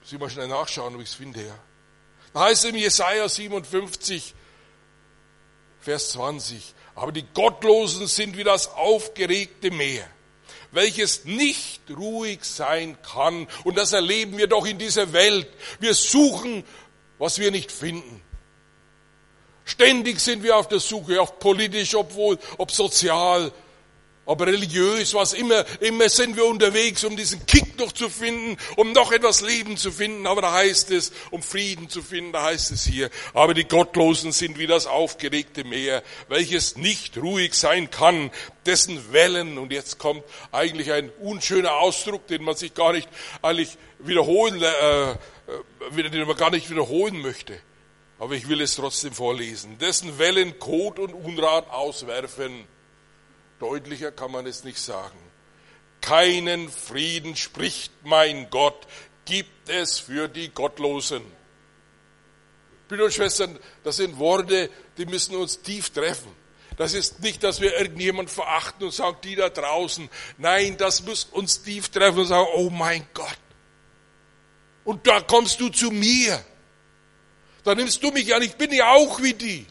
[0.00, 1.58] Muss ich mal schnell nachschauen, ob ich es finde, ja.
[2.32, 4.34] Da heißt es im Jesaja 57,
[5.80, 10.06] Vers 20, aber die Gottlosen sind wie das aufgeregte Meer,
[10.72, 13.46] welches nicht ruhig sein kann.
[13.64, 15.48] Und das erleben wir doch in dieser Welt.
[15.80, 16.64] Wir suchen,
[17.18, 18.22] was wir nicht finden.
[19.64, 23.52] Ständig sind wir auf der Suche, ob politisch, obwohl, ob sozial,
[24.28, 28.92] ob religiös, was immer, immer sind wir unterwegs, um diesen Kick noch zu finden, um
[28.92, 30.26] noch etwas Leben zu finden.
[30.26, 34.32] Aber da heißt es, um Frieden zu finden, da heißt es hier, aber die Gottlosen
[34.32, 38.30] sind wie das aufgeregte Meer, welches nicht ruhig sein kann,
[38.66, 43.08] dessen Wellen, und jetzt kommt eigentlich ein unschöner Ausdruck, den man sich gar nicht
[43.40, 47.58] eigentlich wiederholen, äh, äh den man gar nicht wiederholen möchte.
[48.18, 49.78] Aber ich will es trotzdem vorlesen.
[49.78, 52.66] Dessen Wellen Kot und Unrat auswerfen
[53.60, 55.18] Deutlicher kann man es nicht sagen.
[56.00, 58.86] Keinen Frieden spricht mein Gott,
[59.24, 61.22] gibt es für die Gottlosen.
[62.88, 66.34] Brüder und Schwestern, das sind Worte, die müssen uns tief treffen.
[66.76, 70.08] Das ist nicht, dass wir irgendjemand verachten und sagen, die da draußen.
[70.38, 73.38] Nein, das muss uns tief treffen und sagen, oh mein Gott.
[74.84, 76.42] Und da kommst du zu mir.
[77.64, 79.66] Da nimmst du mich an, ich bin ja auch wie die.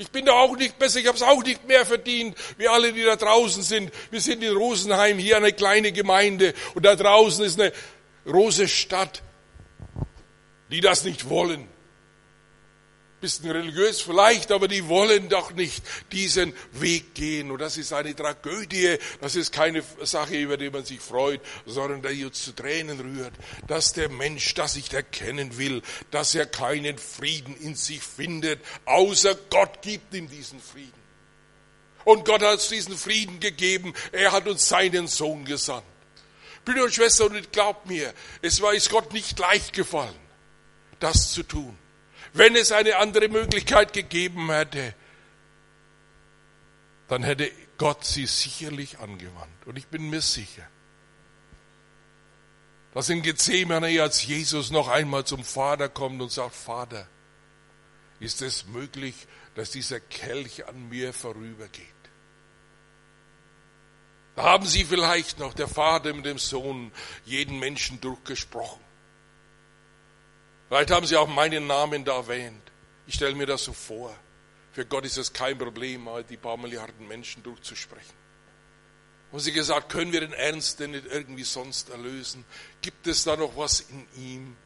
[0.00, 2.94] Ich bin da auch nicht besser, ich habe es auch nicht mehr verdient, wie alle,
[2.94, 3.92] die da draußen sind.
[4.10, 7.70] Wir sind in Rosenheim, hier eine kleine Gemeinde und da draußen ist eine
[8.24, 9.22] große Stadt,
[10.70, 11.68] die das nicht wollen
[13.20, 17.50] bisschen religiös vielleicht, aber die wollen doch nicht diesen Weg gehen.
[17.50, 18.98] Und das ist eine Tragödie.
[19.20, 23.34] Das ist keine Sache, über die man sich freut, sondern die uns zu Tränen rührt.
[23.66, 29.34] Dass der Mensch das nicht erkennen will, dass er keinen Frieden in sich findet, außer
[29.50, 30.92] Gott gibt ihm diesen Frieden.
[32.04, 33.92] Und Gott hat uns diesen Frieden gegeben.
[34.12, 35.84] Er hat uns seinen Sohn gesandt.
[36.64, 40.14] Brüder und Schwestern, und glaubt mir, es war es Gott nicht leicht gefallen,
[40.98, 41.76] das zu tun
[42.32, 44.94] wenn es eine andere Möglichkeit gegeben hätte,
[47.08, 49.66] dann hätte Gott sie sicherlich angewandt.
[49.66, 50.66] Und ich bin mir sicher,
[52.94, 57.06] dass in Gethsemane, als Jesus noch einmal zum Vater kommt und sagt, Vater,
[58.18, 61.86] ist es möglich, dass dieser Kelch an mir vorübergeht?
[64.36, 66.92] Da haben Sie vielleicht noch, der Vater mit dem Sohn,
[67.24, 68.80] jeden Menschen durchgesprochen.
[70.70, 72.62] Vielleicht haben Sie auch meinen Namen da erwähnt.
[73.08, 74.16] Ich stelle mir das so vor.
[74.70, 78.14] Für Gott ist es kein Problem, mal die paar Milliarden Menschen durchzusprechen.
[79.32, 82.44] Haben Sie gesagt, können wir den Ernst denn nicht irgendwie sonst erlösen?
[82.82, 84.56] Gibt es da noch was in ihm?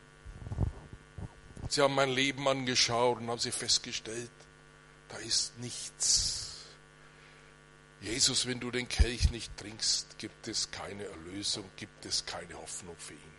[1.71, 4.31] Sie haben mein Leben angeschaut und haben Sie festgestellt,
[5.09, 6.67] da ist nichts.
[8.03, 12.95] Jesus, wenn du den Kelch nicht trinkst, gibt es keine Erlösung, gibt es keine Hoffnung
[12.99, 13.34] für ihn.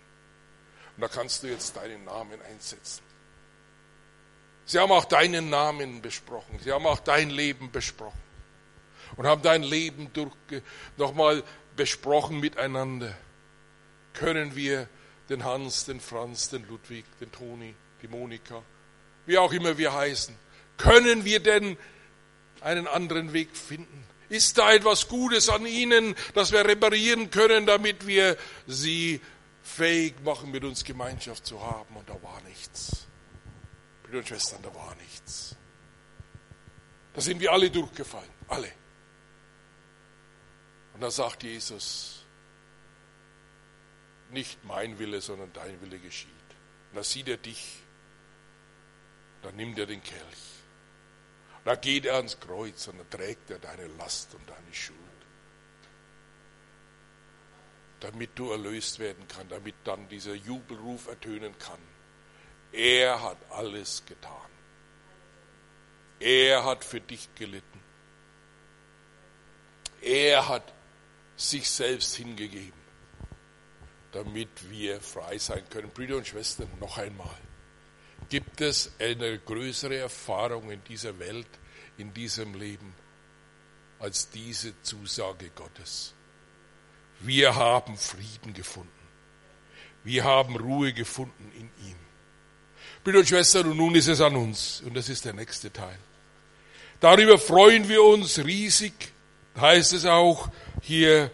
[0.96, 3.04] Und da kannst du jetzt deinen Namen einsetzen.
[4.66, 6.60] Sie haben auch deinen Namen besprochen.
[6.64, 8.20] Sie haben auch dein Leben besprochen.
[9.16, 10.32] Und haben dein Leben durch,
[10.98, 11.44] nochmal
[11.76, 13.16] besprochen miteinander.
[14.14, 14.88] Können wir
[15.30, 18.64] den Hans, den Franz, den Ludwig, den Toni, die Monika,
[19.26, 20.36] wie auch immer wir heißen,
[20.78, 21.78] können wir denn
[22.62, 24.06] einen anderen Weg finden?
[24.30, 29.22] Ist da etwas Gutes an ihnen, das wir reparieren können, damit wir sie
[29.66, 31.96] fähig machen, mit uns Gemeinschaft zu haben.
[31.96, 33.08] Und da war nichts.
[34.04, 35.56] Brüder und Schwestern, da war nichts.
[37.14, 38.72] Da sind wir alle durchgefallen, alle.
[40.94, 42.24] Und da sagt Jesus,
[44.30, 46.30] nicht mein Wille, sondern dein Wille geschieht.
[46.92, 47.80] Und da sieht er dich,
[49.42, 50.22] dann nimmt er den Kelch.
[51.64, 55.05] Da geht er ans Kreuz und dann trägt er deine Last und deine Schuld
[58.00, 61.80] damit du erlöst werden kannst, damit dann dieser Jubelruf ertönen kann.
[62.72, 64.50] Er hat alles getan.
[66.20, 67.80] Er hat für dich gelitten.
[70.02, 70.74] Er hat
[71.36, 72.80] sich selbst hingegeben,
[74.12, 75.90] damit wir frei sein können.
[75.90, 77.38] Brüder und Schwestern, noch einmal.
[78.30, 81.48] Gibt es eine größere Erfahrung in dieser Welt,
[81.98, 82.94] in diesem Leben,
[84.00, 86.15] als diese Zusage Gottes?
[87.20, 88.90] Wir haben Frieden gefunden.
[90.04, 91.96] Wir haben Ruhe gefunden in ihm.
[93.04, 94.82] Brüder und Schwestern, und nun ist es an uns.
[94.86, 95.98] Und das ist der nächste Teil.
[97.00, 98.94] Darüber freuen wir uns riesig,
[99.60, 100.50] heißt es auch
[100.82, 101.32] hier,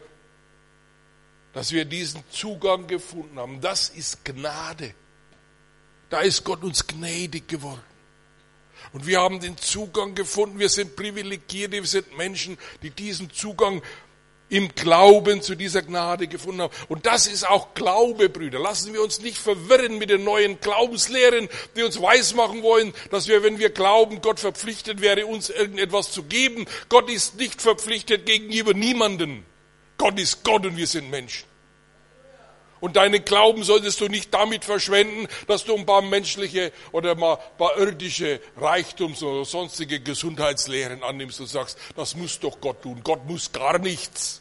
[1.53, 3.61] dass wir diesen Zugang gefunden haben.
[3.61, 4.93] Das ist Gnade.
[6.09, 7.83] Da ist Gott uns gnädig geworden.
[8.93, 10.59] Und wir haben den Zugang gefunden.
[10.59, 11.71] Wir sind privilegiert.
[11.71, 13.81] Wir sind Menschen, die diesen Zugang
[14.51, 16.73] im Glauben zu dieser Gnade gefunden haben.
[16.89, 18.59] Und das ist auch Glaube, Brüder.
[18.59, 23.43] Lassen wir uns nicht verwirren mit den neuen Glaubenslehren, die uns weismachen wollen, dass wir,
[23.43, 26.65] wenn wir glauben, Gott verpflichtet wäre, uns irgendetwas zu geben.
[26.89, 29.45] Gott ist nicht verpflichtet gegenüber niemanden.
[29.97, 31.45] Gott ist Gott und wir sind Menschen.
[32.81, 37.35] Und deinen Glauben solltest du nicht damit verschwenden, dass du ein paar menschliche oder mal
[37.35, 42.99] ein paar irdische Reichtums- oder sonstige Gesundheitslehren annimmst und sagst, das muss doch Gott tun.
[43.03, 44.40] Gott muss gar nichts.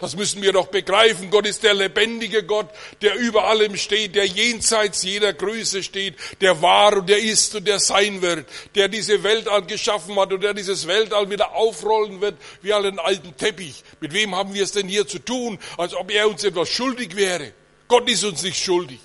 [0.00, 1.30] Das müssen wir doch begreifen.
[1.30, 2.68] Gott ist der lebendige Gott,
[3.02, 7.68] der über allem steht, der jenseits jeder Größe steht, der war und der ist und
[7.68, 12.36] der sein wird, der diese Weltall geschaffen hat und der dieses Weltall wieder aufrollen wird
[12.62, 13.84] wie einen alten Teppich.
[14.00, 17.14] Mit wem haben wir es denn hier zu tun, als ob er uns etwas schuldig
[17.14, 17.52] wäre?
[17.86, 19.00] Gott ist uns nicht schuldig.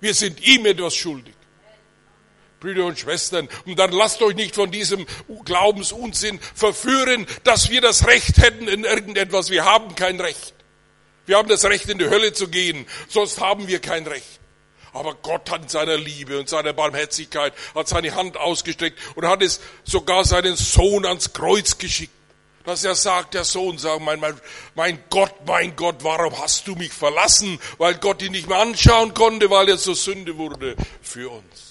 [0.00, 1.34] Wir sind ihm etwas schuldig.
[2.60, 3.48] Brüder und Schwestern.
[3.64, 5.06] Und dann lasst euch nicht von diesem
[5.44, 9.50] Glaubensunsinn verführen, dass wir das Recht hätten in irgendetwas.
[9.50, 10.54] Wir haben kein Recht.
[11.26, 14.40] Wir haben das Recht, in die Hölle zu gehen, sonst haben wir kein Recht.
[14.92, 19.40] Aber Gott hat in seiner Liebe und seiner Barmherzigkeit, hat seine Hand ausgestreckt und hat
[19.40, 22.12] es sogar seinen Sohn ans Kreuz geschickt.
[22.64, 24.38] Dass er sagt, der Sohn sagt, mein, mein,
[24.74, 27.58] mein Gott, mein Gott, warum hast du mich verlassen?
[27.78, 31.69] Weil Gott ihn nicht mehr anschauen konnte, weil er zur Sünde wurde für uns.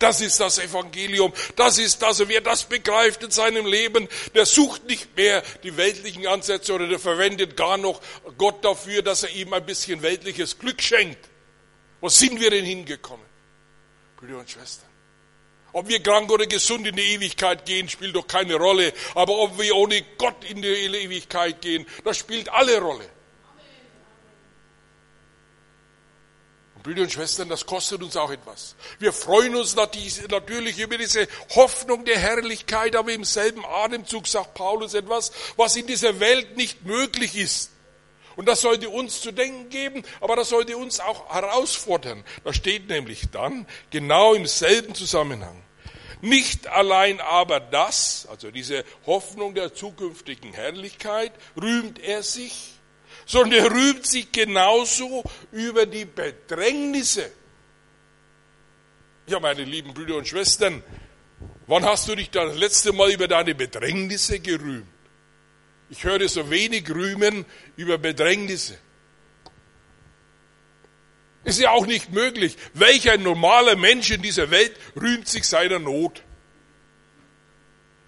[0.00, 1.32] Das ist das Evangelium.
[1.56, 2.20] Das ist das.
[2.20, 6.88] Und wer das begreift in seinem Leben, der sucht nicht mehr die weltlichen Ansätze oder
[6.88, 8.00] der verwendet gar noch
[8.38, 11.18] Gott dafür, dass er ihm ein bisschen weltliches Glück schenkt.
[12.00, 13.26] Wo sind wir denn hingekommen?
[14.16, 14.88] Brüder und Schwestern.
[15.72, 18.94] Ob wir krank oder gesund in die Ewigkeit gehen, spielt doch keine Rolle.
[19.14, 23.08] Aber ob wir ohne Gott in die Ewigkeit gehen, das spielt alle Rolle.
[26.82, 28.74] Brüder und Schwestern, das kostet uns auch etwas.
[28.98, 34.94] Wir freuen uns natürlich über diese Hoffnung der Herrlichkeit, aber im selben Atemzug sagt Paulus
[34.94, 37.70] etwas, was in dieser Welt nicht möglich ist.
[38.36, 42.24] Und das sollte uns zu denken geben, aber das sollte uns auch herausfordern.
[42.44, 45.62] Da steht nämlich dann genau im selben Zusammenhang.
[46.22, 52.79] Nicht allein aber das, also diese Hoffnung der zukünftigen Herrlichkeit, rühmt er sich,
[53.30, 57.30] sondern er rühmt sich genauso über die Bedrängnisse.
[59.28, 60.82] Ja, meine lieben Brüder und Schwestern,
[61.68, 64.88] wann hast du dich das letzte Mal über deine Bedrängnisse gerühmt?
[65.90, 67.44] Ich höre so wenig Rühmen
[67.76, 68.76] über Bedrängnisse.
[71.44, 72.56] Ist ja auch nicht möglich.
[72.74, 76.24] Welcher normaler Mensch in dieser Welt rühmt sich seiner Not?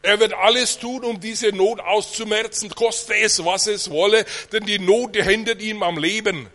[0.02, 4.80] Er wird alles tun, um diese Not auszumerzen, koste es, was es wolle, denn die
[4.80, 6.48] Not, die hindert ihm am Leben.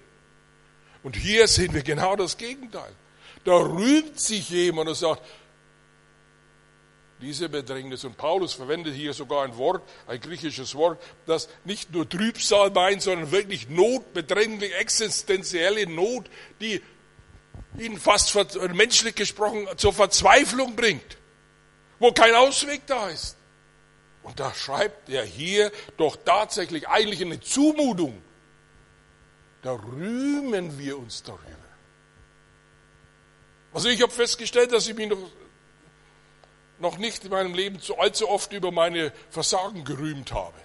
[1.02, 2.94] Und hier sehen wir genau das Gegenteil.
[3.46, 5.22] Da rühmt sich jemand und sagt,
[7.22, 8.04] diese Bedrängnis.
[8.04, 13.02] Und Paulus verwendet hier sogar ein Wort, ein griechisches Wort, das nicht nur Trübsal meint,
[13.02, 16.30] sondern wirklich Not, bedränglich, existenzielle Not,
[16.60, 16.82] die
[17.80, 18.36] ihn fast
[18.74, 21.18] menschlich gesprochen zur Verzweiflung bringt,
[22.00, 23.37] wo kein Ausweg da ist.
[24.28, 28.22] Und da schreibt er hier doch tatsächlich eigentlich eine Zumutung.
[29.62, 31.46] Da rühmen wir uns darüber.
[33.72, 35.18] Also ich habe festgestellt, dass ich mich noch,
[36.80, 40.60] noch nicht in meinem Leben so allzu oft über meine Versagen gerühmt habe.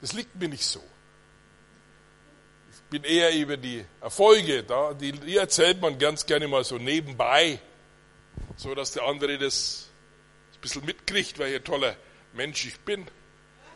[0.00, 0.82] Das liegt mir nicht so.
[2.72, 6.78] Ich bin eher über die Erfolge, da, die, die erzählt man ganz gerne mal so
[6.78, 7.60] nebenbei,
[8.56, 9.88] so dass der andere das
[10.54, 11.96] ein bisschen mitkriegt, welcher toller
[12.38, 13.06] Mensch ich bin,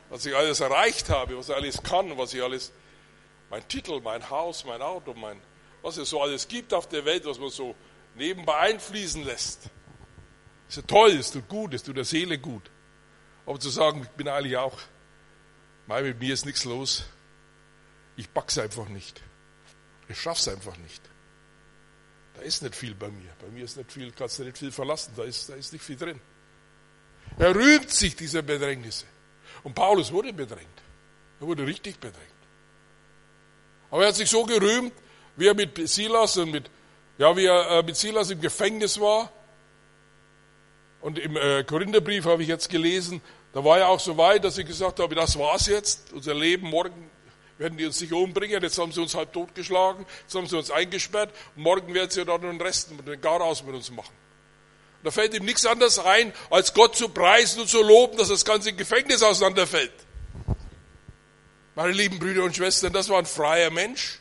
[0.09, 2.72] was ich alles erreicht habe, was ich alles kann, was ich alles,
[3.51, 5.40] mein Titel, mein Haus, mein Auto, mein,
[5.83, 7.75] was es so alles gibt auf der Welt, was man so
[8.14, 9.68] nebenbei einfließen lässt.
[10.68, 12.70] Ist ja toll, es tut gut, es tut der Seele gut.
[13.46, 14.79] Aber zu sagen, ich bin eigentlich auch,
[15.88, 17.05] weil mit mir ist nichts los,
[18.16, 19.20] ich pack's einfach nicht.
[20.09, 21.03] Ich schaff's einfach nicht.
[22.35, 23.31] Da ist nicht viel bei mir.
[23.40, 25.85] Bei mir ist nicht viel, kannst du nicht viel verlassen, da ist, da ist nicht
[25.85, 26.20] viel drin.
[27.38, 29.07] Er rühmt sich dieser Bedrängnisse.
[29.62, 30.66] Und Paulus wurde bedrängt.
[31.40, 32.29] Er wurde richtig bedrängt.
[33.90, 34.92] Aber er hat sich so gerühmt,
[35.37, 36.71] wie er mit Silas und mit,
[37.18, 39.31] ja, wie er äh, mit Silas im Gefängnis war.
[41.00, 43.21] Und im äh, Korintherbrief habe ich jetzt gelesen,
[43.52, 46.69] da war er auch so weit, dass ich gesagt habe, das war's jetzt, unser Leben,
[46.69, 47.11] morgen
[47.59, 50.71] werden die uns sicher umbringen, jetzt haben sie uns halb totgeschlagen, jetzt haben sie uns
[50.71, 54.15] eingesperrt, morgen werden sie dann den Rest, den Garaus mit uns machen.
[55.03, 58.44] Da fällt ihm nichts anderes ein, als Gott zu preisen und zu loben, dass das
[58.44, 59.92] ganze Gefängnis auseinanderfällt.
[61.75, 64.21] Meine lieben Brüder und Schwestern, das war ein freier Mensch.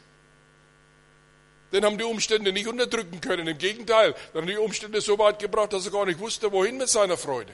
[1.71, 3.47] Den haben die Umstände nicht unterdrücken können.
[3.47, 6.77] Im Gegenteil, dann haben die Umstände so weit gebracht, dass er gar nicht wusste, wohin
[6.77, 7.53] mit seiner Freude.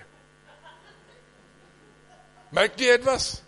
[2.52, 3.44] Merkt ihr etwas?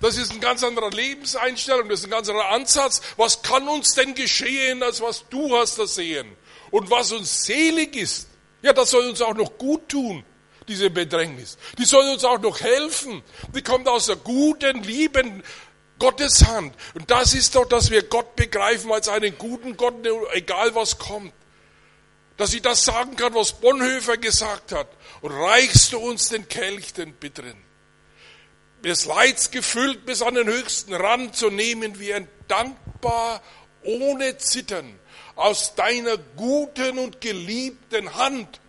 [0.00, 3.02] Das ist ein ganz anderer Lebenseinstellung, das ist ein ganz anderer Ansatz.
[3.16, 6.36] Was kann uns denn geschehen, als was du hast ersehen?
[6.70, 8.27] Und was uns selig ist,
[8.62, 10.24] ja, das soll uns auch noch gut tun,
[10.66, 11.58] diese Bedrängnis.
[11.78, 13.22] Die soll uns auch noch helfen.
[13.54, 15.42] Die kommt aus der guten, lieben
[15.98, 16.74] Gottes Hand.
[16.94, 19.94] Und das ist doch, dass wir Gott begreifen als einen guten Gott,
[20.32, 21.32] egal was kommt.
[22.36, 24.88] Dass ich das sagen kann, was Bonhoeffer gesagt hat.
[25.20, 27.68] Und reichst du uns den Kelch, den bitteren
[28.84, 33.42] des Leids gefüllt bis an den höchsten Rand, so nehmen wir dankbar,
[33.82, 34.98] ohne Zittern,
[35.38, 38.60] aus deiner guten und geliebten Hand.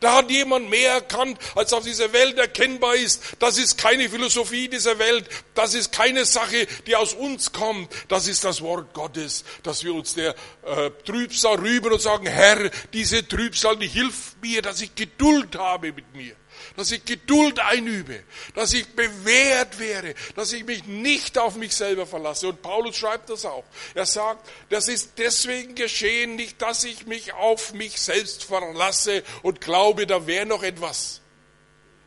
[0.00, 3.22] Da hat jemand mehr erkannt, als auf dieser Welt erkennbar ist.
[3.38, 5.28] Das ist keine Philosophie dieser Welt.
[5.54, 7.92] Das ist keine Sache, die aus uns kommt.
[8.08, 12.70] Das ist das Wort Gottes, dass wir uns der äh, Trübsal rüber und sagen, Herr,
[12.92, 16.34] diese Trübsal, die hilft mir, dass ich Geduld habe mit mir
[16.76, 18.22] dass ich Geduld einübe,
[18.54, 22.48] dass ich bewährt wäre, dass ich mich nicht auf mich selber verlasse.
[22.48, 23.64] Und Paulus schreibt das auch.
[23.94, 29.60] Er sagt, das ist deswegen geschehen, nicht, dass ich mich auf mich selbst verlasse und
[29.60, 31.20] glaube, da wäre noch etwas.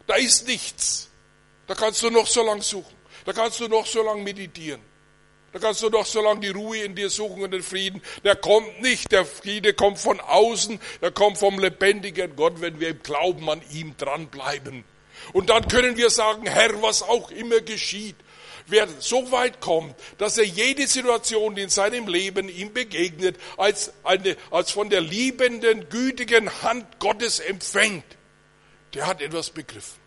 [0.06, 1.10] Da ist nichts.
[1.68, 2.96] Da kannst du noch so lang suchen.
[3.26, 4.82] Da kannst du noch so lang meditieren.
[5.54, 8.02] Da kannst du doch so lange die Ruhe in dir suchen und den Frieden.
[8.24, 9.12] Der kommt nicht.
[9.12, 10.80] Der Friede kommt von außen.
[11.02, 14.84] Der kommt vom lebendigen Gott, wenn wir im Glauben an ihm dranbleiben.
[15.34, 18.16] Und dann können wir sagen, Herr, was auch immer geschieht.
[18.70, 23.94] Wer so weit kommt, dass er jede Situation, die in seinem Leben ihm begegnet, als,
[24.04, 28.04] eine, als von der liebenden, gütigen Hand Gottes empfängt,
[28.94, 30.00] der hat etwas begriffen.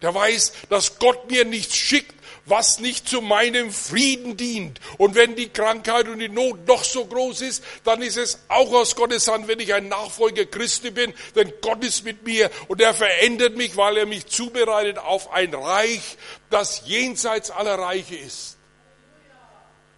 [0.00, 2.14] Der weiß, dass Gott mir nichts schickt,
[2.46, 4.80] was nicht zu meinem Frieden dient.
[4.98, 8.72] Und wenn die Krankheit und die Not noch so groß ist, dann ist es auch
[8.72, 12.80] aus Gottes Hand, wenn ich ein Nachfolger Christi bin, denn Gott ist mit mir und
[12.80, 16.16] er verändert mich, weil er mich zubereitet auf ein Reich,
[16.48, 18.56] das jenseits aller Reiche ist.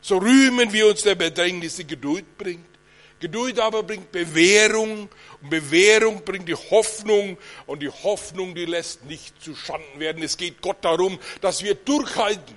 [0.01, 2.67] So rühmen wir uns der Bedrängnis, die Geduld bringt.
[3.21, 5.09] Geduld aber bringt Bewährung
[5.41, 10.23] und Bewährung bringt die Hoffnung und die Hoffnung, die lässt nicht zu Schanden werden.
[10.23, 12.57] Es geht Gott darum, dass wir durchhalten.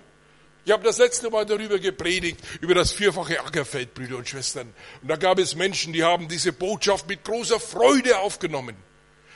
[0.65, 4.73] Ich habe das letzte Mal darüber gepredigt, über das vierfache Ackerfeld, Brüder und Schwestern.
[5.01, 8.75] Und da gab es Menschen, die haben diese Botschaft mit großer Freude aufgenommen.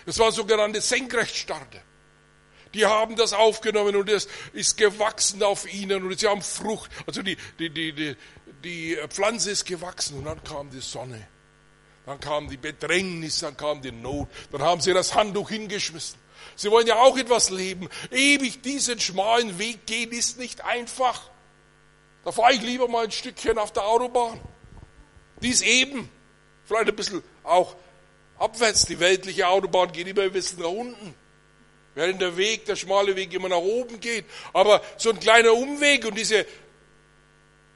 [0.05, 1.81] Das war sogenannte Senkrechtstarter.
[2.75, 6.91] Die haben das aufgenommen und es ist gewachsen auf ihnen und sie haben Frucht.
[7.07, 8.15] Also die, die, die, die,
[8.63, 11.27] die Pflanze ist gewachsen und dann kam die Sonne.
[12.05, 14.29] Dann kam die Bedrängnis, dann kam die Not.
[14.51, 16.19] Dann haben sie das Handtuch hingeschmissen.
[16.55, 17.89] Sie wollen ja auch etwas leben.
[18.11, 21.29] Ewig diesen schmalen Weg gehen ist nicht einfach.
[22.23, 24.39] Da fahre ich lieber mal ein Stückchen auf der Autobahn.
[25.41, 26.09] Die ist eben.
[26.65, 27.75] Vielleicht ein bisschen auch
[28.37, 28.85] abwärts.
[28.85, 31.13] Die weltliche Autobahn geht immer ein bisschen nach unten.
[31.95, 34.25] Während der Weg, der schmale Weg immer nach oben geht.
[34.53, 36.45] Aber so ein kleiner Umweg und diese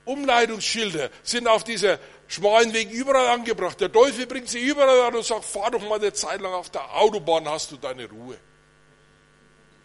[0.05, 1.99] Umleitungsschilder sind auf dieser
[2.29, 3.81] schmalen Weg überall angebracht.
[3.81, 6.69] Der Teufel bringt sie überall an und sagt, fahr doch mal eine Zeit lang auf
[6.69, 8.37] der Autobahn, hast du deine Ruhe.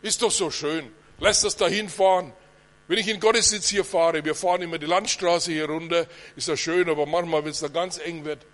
[0.03, 0.92] Ist doch so schön.
[1.18, 2.32] Lass das dahin fahren.
[2.86, 6.61] Wenn ich in Gottesdienst hier fahre, wir fahren immer die Landstraße hier runter, ist das
[6.61, 8.45] schön, aber manchmal, wenn es da ganz eng wird,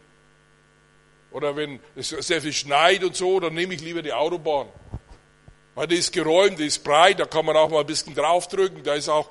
[1.33, 4.69] oder wenn es sehr viel schneit und so, dann nehme ich lieber die Autobahn.
[5.75, 8.85] Weil die ist geräumt, die ist breit, da kann man auch mal ein bisschen draufdrücken,
[8.85, 9.29] da ist auch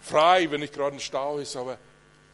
[0.00, 1.56] frei, wenn nicht gerade ein Stau ist.
[1.56, 1.78] Aber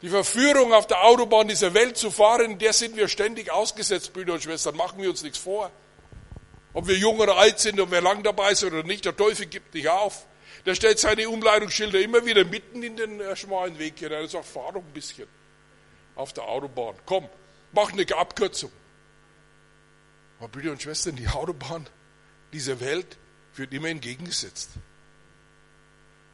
[0.01, 4.33] die Verführung auf der Autobahn dieser Welt zu fahren, der sind wir ständig ausgesetzt, Brüder
[4.33, 4.75] und Schwestern.
[4.75, 5.71] Machen wir uns nichts vor.
[6.73, 9.47] Ob wir jung oder alt sind, ob wir lang dabei sind oder nicht, der Teufel
[9.47, 10.25] gibt nicht auf.
[10.65, 14.21] Der stellt seine Umleitungsschilder immer wieder mitten in den äh, schmalen Weg hinein.
[14.21, 15.27] Er sagt, fahr doch ein bisschen
[16.15, 16.95] auf der Autobahn.
[17.05, 17.27] Komm,
[17.71, 18.71] mach eine Abkürzung.
[20.39, 21.87] Aber Brüder und Schwestern, die Autobahn
[22.53, 23.17] dieser Welt
[23.55, 24.71] wird immer entgegengesetzt.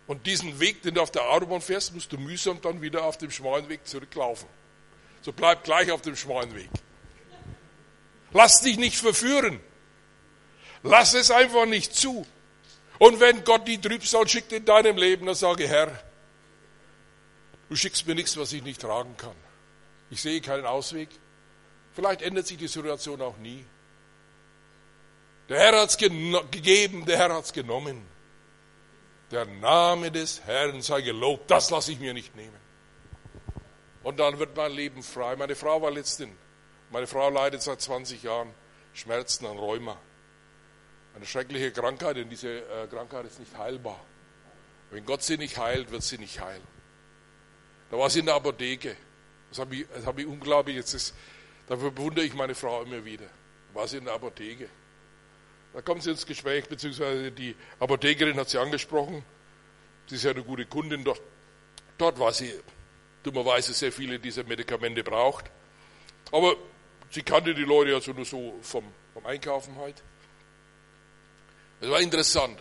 [0.08, 3.18] Und diesen Weg, den du auf der Autobahn fährst, musst du mühsam dann wieder auf
[3.18, 4.48] dem schmalen Weg zurücklaufen.
[5.22, 6.70] So bleib gleich auf dem schmalen Weg.
[8.32, 9.60] Lass dich nicht verführen.
[10.84, 12.28] Lass es einfach nicht zu.
[13.00, 16.00] Und wenn Gott die Trübsal schickt in deinem Leben, dann sage Herr,
[17.70, 19.36] du schickst mir nichts, was ich nicht tragen kann.
[20.12, 21.10] Ich sehe keinen Ausweg.
[21.96, 23.66] Vielleicht ändert sich die Situation auch nie.
[25.50, 28.15] Der Herr hat es gegeben, der Herr hat es genommen.
[29.36, 32.56] Der Name des Herrn sei gelobt, das lasse ich mir nicht nehmen.
[34.02, 35.36] Und dann wird mein Leben frei.
[35.36, 36.32] Meine Frau war letztens,
[36.90, 38.54] meine Frau leidet seit 20 Jahren
[38.94, 39.98] Schmerzen an Rheuma.
[41.18, 44.00] Eine schreckliche Krankheit, denn diese äh, Krankheit ist nicht heilbar.
[44.90, 46.64] Wenn Gott sie nicht heilt, wird sie nicht heilen.
[47.92, 48.96] Da war sie in der Apotheke.
[49.50, 51.14] Das habe ich, das hab ich unglaublich, jetzt ist,
[51.68, 53.26] dafür bewundere ich meine Frau immer wieder.
[53.26, 54.70] Da war sie in der Apotheke.
[55.76, 59.26] Da kommt sie ins Gespräch, beziehungsweise die Apothekerin hat sie angesprochen.
[60.08, 61.22] Sie ist ja eine gute Kundin dort.
[61.98, 62.50] Dort war sie
[63.24, 65.52] dummerweise sehr viele dieser Medikamente braucht.
[66.32, 66.56] Aber
[67.10, 70.02] sie kannte die Leute also nur so vom, vom Einkaufen halt.
[71.82, 72.58] Es war interessant.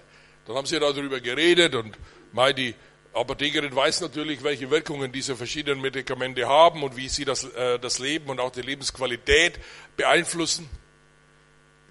[0.47, 1.97] Dann haben sie darüber geredet und
[2.33, 2.75] Mai, die
[3.13, 8.01] Apothekerin weiß natürlich, welche Wirkungen diese verschiedenen Medikamente haben und wie sie das, äh, das
[8.01, 9.61] Leben und auch die Lebensqualität
[9.97, 10.69] beeinflussen.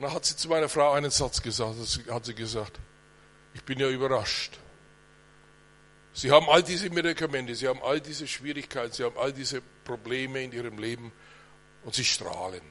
[0.03, 1.77] Und dann hat sie zu meiner Frau einen Satz gesagt,
[2.09, 2.77] hat sie gesagt,
[3.53, 4.59] ich bin ja überrascht.
[6.11, 10.43] Sie haben all diese Medikamente, sie haben all diese Schwierigkeiten, sie haben all diese Probleme
[10.43, 11.13] in ihrem Leben
[11.85, 12.63] und sie strahlen.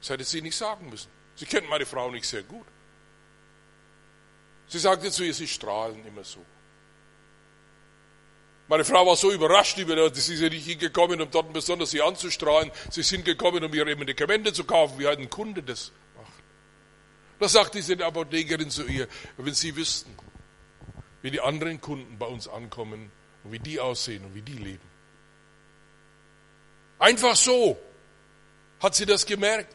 [0.00, 1.10] Das hätte sie nicht sagen müssen.
[1.34, 2.66] Sie kennen meine Frau nicht sehr gut.
[4.68, 6.42] Sie sagte zu ihr, sie strahlen immer so.
[8.70, 12.00] Meine Frau war so überrascht über das, sie sind nicht hingekommen, um dort besonders sie
[12.00, 12.70] anzustrahlen.
[12.88, 16.32] Sie sind gekommen, um ihre Medikamente zu kaufen, wie ein Kunde das macht.
[17.40, 19.08] Da sagt diese Apothekerin zu ihr,
[19.38, 20.14] wenn Sie wüssten,
[21.20, 23.10] wie die anderen Kunden bei uns ankommen
[23.42, 24.88] und wie die aussehen und wie die leben.
[27.00, 27.76] Einfach so
[28.78, 29.74] hat sie das gemerkt.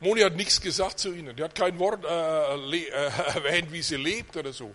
[0.00, 1.34] Moni hat nichts gesagt zu ihnen.
[1.34, 2.88] Die hat kein Wort äh, äh,
[3.36, 4.74] erwähnt, wie sie lebt oder so.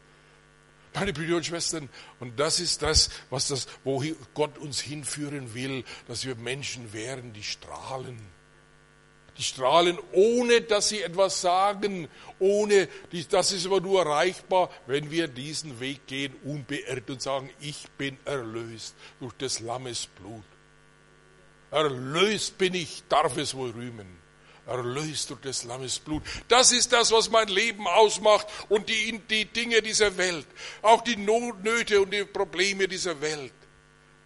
[0.93, 1.87] Meine Brüder und Schwestern,
[2.19, 7.31] und das ist das, was das, wo Gott uns hinführen will, dass wir Menschen wären,
[7.31, 8.19] die strahlen.
[9.37, 12.09] Die strahlen, ohne dass sie etwas sagen,
[12.39, 12.89] ohne,
[13.29, 18.17] das ist aber nur erreichbar, wenn wir diesen Weg gehen, unbeirrt und sagen, ich bin
[18.25, 20.43] erlöst durch des Lammes Blut.
[21.71, 24.18] Erlöst bin ich, darf es wohl rühmen
[24.69, 26.23] erlöst durch des Lammes Blut.
[26.47, 30.47] Das ist das, was mein Leben ausmacht und die, die Dinge dieser Welt,
[30.81, 33.53] auch die Nöte und die Probleme dieser Welt,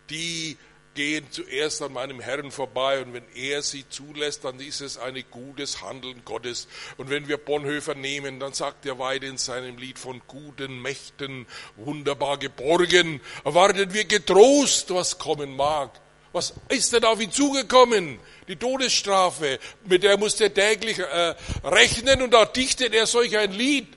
[0.09, 0.57] die
[0.93, 5.23] gehen zuerst an meinem Herrn vorbei und wenn er sie zulässt, dann ist es ein
[5.31, 6.67] gutes Handeln Gottes.
[6.97, 11.47] Und wenn wir Bonhoeffer nehmen, dann sagt er weiter in seinem Lied von guten Mächten,
[11.77, 15.99] wunderbar geborgen, erwarten wir getrost, was kommen mag.
[16.33, 18.19] Was ist denn auf ihn zugekommen?
[18.47, 23.51] Die Todesstrafe, mit der musste er täglich äh, rechnen und da dichtet er solch ein
[23.51, 23.87] Lied.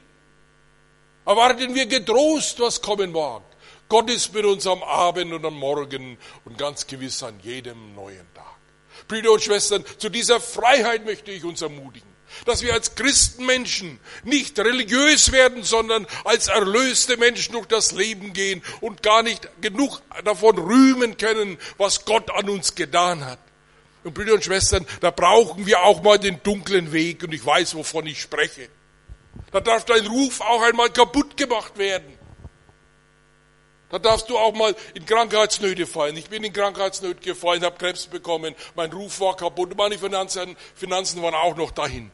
[1.25, 3.43] Erwarten wir getrost, was kommen mag.
[3.89, 8.33] Gott ist mit uns am Abend und am Morgen und ganz gewiss an jedem neuen
[8.35, 8.45] Tag.
[9.09, 14.59] Brüder und Schwestern, zu dieser Freiheit möchte ich uns ermutigen dass wir als Christenmenschen nicht
[14.59, 20.59] religiös werden, sondern als erlöste Menschen durch das Leben gehen und gar nicht genug davon
[20.59, 23.39] rühmen können, was Gott an uns getan hat.
[24.05, 27.75] Und Brüder und Schwestern, da brauchen wir auch mal den dunklen Weg und ich weiß,
[27.75, 28.69] wovon ich spreche.
[29.51, 32.17] Da darf dein Ruf auch einmal kaputt gemacht werden.
[33.91, 36.17] Da darfst du auch mal in Krankheitsnöte fallen.
[36.17, 41.23] Ich bin in Krankheitsnöte gefallen, habe Krebs bekommen, mein Ruf war kaputt, meine Finanzen, Finanzen
[41.23, 42.11] waren auch noch dahin.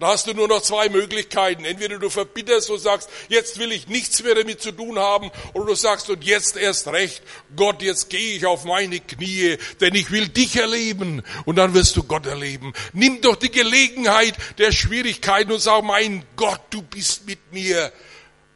[0.00, 1.64] Da hast du nur noch zwei Möglichkeiten.
[1.64, 5.66] Entweder du verbitterst und sagst, jetzt will ich nichts mehr damit zu tun haben, oder
[5.66, 7.22] du sagst, und jetzt erst recht,
[7.56, 11.22] Gott, jetzt gehe ich auf meine Knie, denn ich will dich erleben.
[11.46, 12.72] Und dann wirst du Gott erleben.
[12.92, 17.92] Nimm doch die Gelegenheit der Schwierigkeiten und sag, mein Gott, du bist mit mir.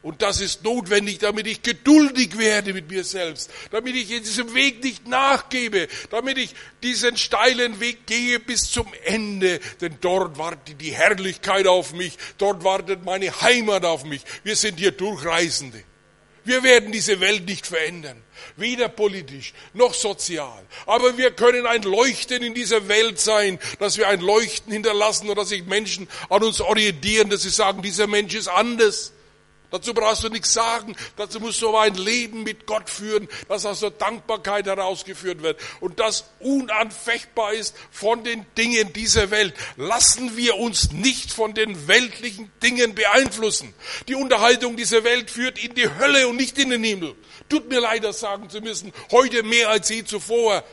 [0.03, 4.53] Und das ist notwendig, damit ich geduldig werde mit mir selbst, damit ich in diesem
[4.53, 10.81] Weg nicht nachgebe, damit ich diesen steilen Weg gehe bis zum Ende, denn dort wartet
[10.81, 14.23] die Herrlichkeit auf mich, dort wartet meine Heimat auf mich.
[14.43, 15.81] Wir sind hier Durchreisende.
[16.43, 18.21] Wir werden diese Welt nicht verändern,
[18.57, 20.61] weder politisch noch sozial.
[20.85, 25.37] Aber wir können ein Leuchten in dieser Welt sein, dass wir ein Leuchten hinterlassen und
[25.37, 29.12] dass sich Menschen an uns orientieren, dass sie sagen, dieser Mensch ist anders.
[29.73, 30.95] Dazu brauchst du nichts sagen.
[31.17, 35.59] Dazu musst du aber ein Leben mit Gott führen, das aus der Dankbarkeit herausgeführt wird
[35.79, 39.55] und das unanfechtbar ist von den Dingen dieser Welt.
[39.75, 43.73] Lassen wir uns nicht von den weltlichen Dingen beeinflussen.
[44.07, 47.15] Die Unterhaltung dieser Welt führt in die Hölle und nicht in den Himmel.
[47.49, 48.93] Tut mir leid, das sagen zu müssen.
[49.09, 50.63] Heute mehr als je zuvor.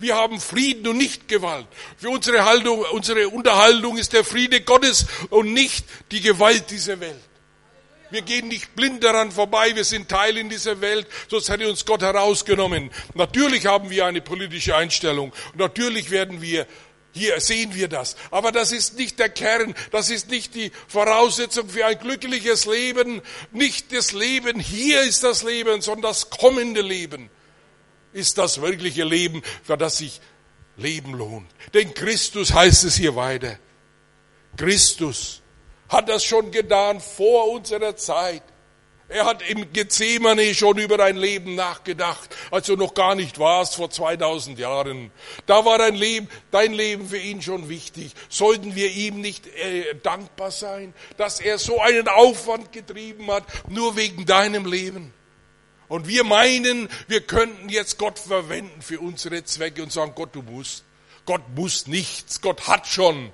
[0.00, 1.68] Wir haben Frieden und nicht Gewalt.
[1.98, 7.22] Für unsere Haltung, unsere Unterhaltung ist der Friede Gottes und nicht die Gewalt dieser Welt.
[8.14, 11.84] Wir gehen nicht blind daran vorbei, wir sind Teil in dieser Welt, sonst hätte uns
[11.84, 12.92] Gott herausgenommen.
[13.14, 16.66] Natürlich haben wir eine politische Einstellung natürlich werden wir
[17.12, 18.16] hier sehen wir das.
[18.32, 23.22] Aber das ist nicht der Kern, das ist nicht die Voraussetzung für ein glückliches Leben.
[23.52, 27.30] Nicht das Leben, hier ist das Leben, sondern das kommende Leben
[28.12, 30.20] ist das wirkliche Leben, für das sich
[30.76, 31.48] Leben lohnt.
[31.72, 33.58] Denn Christus heißt es hier weiter.
[34.56, 35.40] Christus
[35.94, 38.42] hat das schon getan vor unserer Zeit.
[39.08, 43.76] Er hat im Gethsemane schon über dein Leben nachgedacht, als du noch gar nicht warst
[43.76, 45.10] vor 2000 Jahren.
[45.46, 48.12] Da war dein Leben, dein Leben für ihn schon wichtig.
[48.30, 53.94] Sollten wir ihm nicht äh, dankbar sein, dass er so einen Aufwand getrieben hat, nur
[53.96, 55.12] wegen deinem Leben?
[55.88, 60.42] Und wir meinen, wir könnten jetzt Gott verwenden für unsere Zwecke und sagen, Gott, du
[60.42, 60.84] musst.
[61.26, 63.32] Gott muss nichts, Gott hat schon.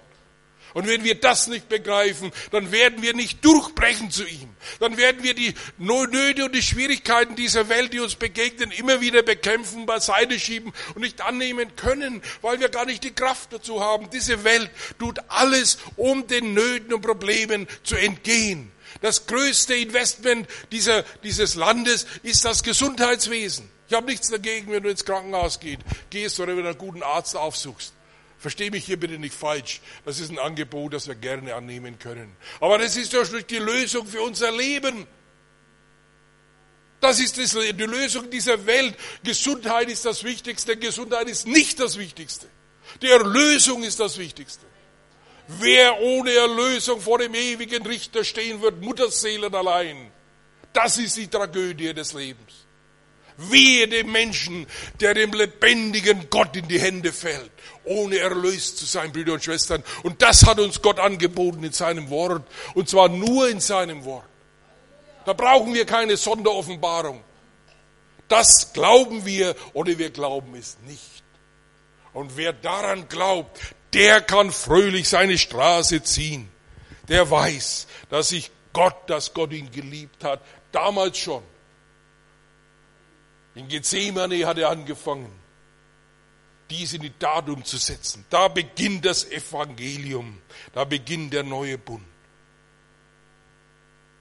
[0.75, 4.49] Und wenn wir das nicht begreifen, dann werden wir nicht durchbrechen zu ihm.
[4.79, 9.23] Dann werden wir die Nöte und die Schwierigkeiten dieser Welt, die uns begegnen, immer wieder
[9.23, 14.11] bekämpfen, beiseite schieben und nicht annehmen können, weil wir gar nicht die Kraft dazu haben.
[14.11, 18.71] Diese Welt tut alles, um den Nöten und Problemen zu entgehen.
[19.01, 23.69] Das größte Investment dieser, dieses Landes ist das Gesundheitswesen.
[23.89, 25.59] Ich habe nichts dagegen, wenn du ins Krankenhaus
[26.11, 27.93] gehst oder wenn du einen guten Arzt aufsuchst.
[28.41, 29.83] Verstehe mich hier bitte nicht falsch.
[30.07, 32.35] Das ist ein Angebot, das wir gerne annehmen können.
[32.59, 35.07] Aber das ist ja nicht die Lösung für unser Leben.
[37.03, 38.97] Das ist die Lösung dieser Welt.
[39.23, 40.79] Gesundheit ist das Wichtigste.
[40.79, 42.47] Gesundheit ist nicht das Wichtigste.
[43.03, 44.65] Die Erlösung ist das Wichtigste.
[45.47, 50.11] Wer ohne Erlösung vor dem ewigen Richter stehen wird, Mutterseelen allein.
[50.73, 52.60] Das ist die Tragödie des Lebens.
[53.49, 54.67] Wehe dem Menschen,
[55.01, 57.51] der dem lebendigen Gott in die Hände fällt,
[57.85, 59.83] ohne erlöst zu sein, Brüder und Schwestern.
[60.03, 62.47] Und das hat uns Gott angeboten in seinem Wort.
[62.75, 64.27] Und zwar nur in seinem Wort.
[65.25, 67.23] Da brauchen wir keine Sonderoffenbarung.
[68.29, 71.23] Das glauben wir oder wir glauben es nicht.
[72.13, 73.59] Und wer daran glaubt,
[73.93, 76.49] der kann fröhlich seine Straße ziehen.
[77.09, 81.43] Der weiß, dass sich Gott, dass Gott ihn geliebt hat, damals schon
[83.55, 85.31] in Gethsemane hat er angefangen,
[86.71, 88.25] dies in die Tat umzusetzen.
[88.31, 90.41] Da beginnt das Evangelium,
[90.73, 92.05] da beginnt der neue Bund.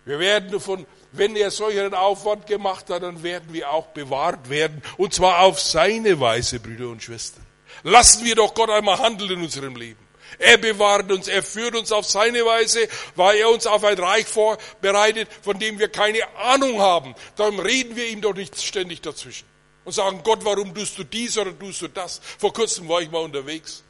[0.05, 4.81] Wir werden davon, wenn er solchen Aufwand gemacht hat, dann werden wir auch bewahrt werden.
[4.97, 7.45] Und zwar auf seine Weise, Brüder und Schwestern.
[7.83, 10.08] Lassen wir doch Gott einmal handeln in unserem Leben.
[10.39, 14.25] Er bewahrt uns, er führt uns auf seine Weise, weil er uns auf ein Reich
[14.25, 17.13] vorbereitet, von dem wir keine Ahnung haben.
[17.35, 19.45] Darum reden wir ihm doch nicht ständig dazwischen
[19.83, 22.21] und sagen, Gott, warum tust du dies oder tust du das?
[22.37, 23.83] Vor kurzem war ich mal unterwegs.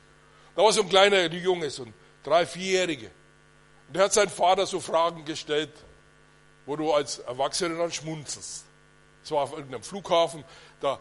[0.55, 1.93] Da war so ein kleiner Junge, so ein
[2.23, 3.09] drei-, vierjähriger.
[3.87, 5.71] Und der hat seinen Vater so Fragen gestellt,
[6.65, 8.65] wo du als Erwachsener dann schmunzelst.
[9.23, 10.43] Es war auf irgendeinem Flughafen,
[10.81, 10.99] da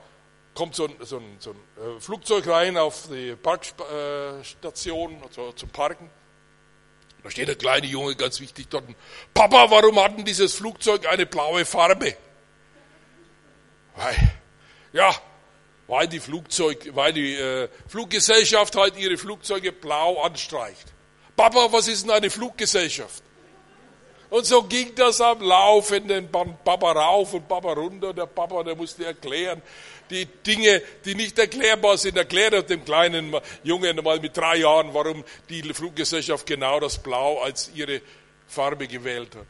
[0.59, 1.57] kommt so ein, so ein, so ein
[1.97, 6.11] äh, Flugzeug rein auf die Parkstation also zum Parken.
[7.23, 8.83] Da steht der kleine Junge ganz wichtig dort.
[9.33, 12.17] Papa, warum hat denn dieses Flugzeug eine blaue Farbe?
[13.95, 14.17] Weil,
[14.93, 15.15] ja,
[15.87, 20.93] weil die Flugzeug, weil die äh, Fluggesellschaft halt ihre Flugzeuge blau anstreicht.
[21.37, 23.23] Papa, was ist denn eine Fluggesellschaft?
[24.31, 28.13] Und so ging das am laufenden Band, Papa rauf und Papa runter.
[28.13, 29.63] Der Papa, der musste erklären,
[30.11, 34.93] die Dinge, die nicht erklärbar sind, erklärt er dem kleinen Jungen mal mit drei Jahren,
[34.95, 38.01] warum die Fluggesellschaft genau das Blau als ihre
[38.47, 39.47] Farbe gewählt hat.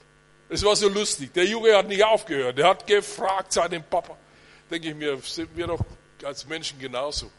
[0.49, 1.33] Es war so lustig.
[1.35, 2.59] Der Junge hat nicht aufgehört.
[2.59, 4.17] Er hat gefragt seinen Papa.
[4.71, 5.81] Denke ich mir, sind wir doch
[6.25, 7.31] als Menschen genauso.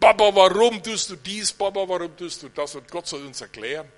[0.00, 1.52] Papa, warum tust du dies?
[1.52, 2.74] Papa, warum tust du das?
[2.74, 3.88] Und Gott soll uns erklären.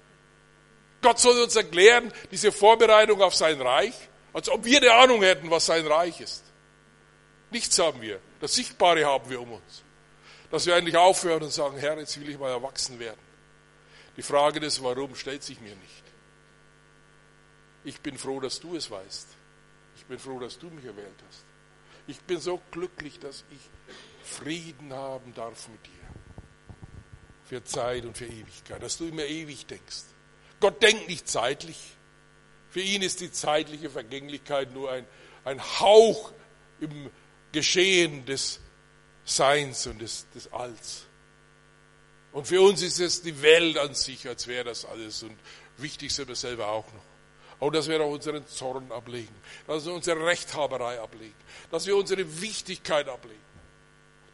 [1.02, 3.94] Gott soll uns erklären, diese Vorbereitung auf sein Reich,
[4.32, 6.45] als ob wir eine Ahnung hätten, was sein Reich ist.
[7.50, 8.20] Nichts haben wir.
[8.40, 9.82] Das Sichtbare haben wir um uns.
[10.50, 13.20] Dass wir eigentlich aufhören und sagen, Herr, jetzt will ich mal erwachsen werden.
[14.16, 16.04] Die Frage des Warum stellt sich mir nicht.
[17.84, 19.28] Ich bin froh, dass du es weißt.
[19.96, 21.44] Ich bin froh, dass du mich erwählt hast.
[22.06, 23.60] Ich bin so glücklich, dass ich
[24.24, 25.92] Frieden haben darf mit dir.
[27.44, 28.82] Für Zeit und für Ewigkeit.
[28.82, 30.02] Dass du immer ewig denkst.
[30.60, 31.78] Gott denkt nicht zeitlich.
[32.70, 35.06] Für ihn ist die zeitliche Vergänglichkeit nur ein,
[35.44, 36.32] ein Hauch
[36.80, 37.10] im
[37.56, 38.60] Geschehen des
[39.24, 41.06] Seins und des, des Alls.
[42.32, 45.22] Und für uns ist es die Welt an sich, als wäre das alles.
[45.22, 45.38] Und
[45.78, 47.02] wichtig sind wir selber auch noch.
[47.58, 49.34] Und dass wir auch unseren Zorn ablegen,
[49.66, 51.34] dass wir unsere Rechthaberei ablegen,
[51.70, 53.40] dass wir unsere Wichtigkeit ablegen,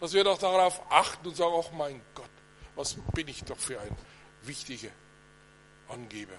[0.01, 2.29] dass wir doch darauf achten und sagen, ach mein Gott,
[2.75, 3.97] was bin ich doch für ein
[4.43, 4.91] wichtiger
[5.87, 6.35] Angeber.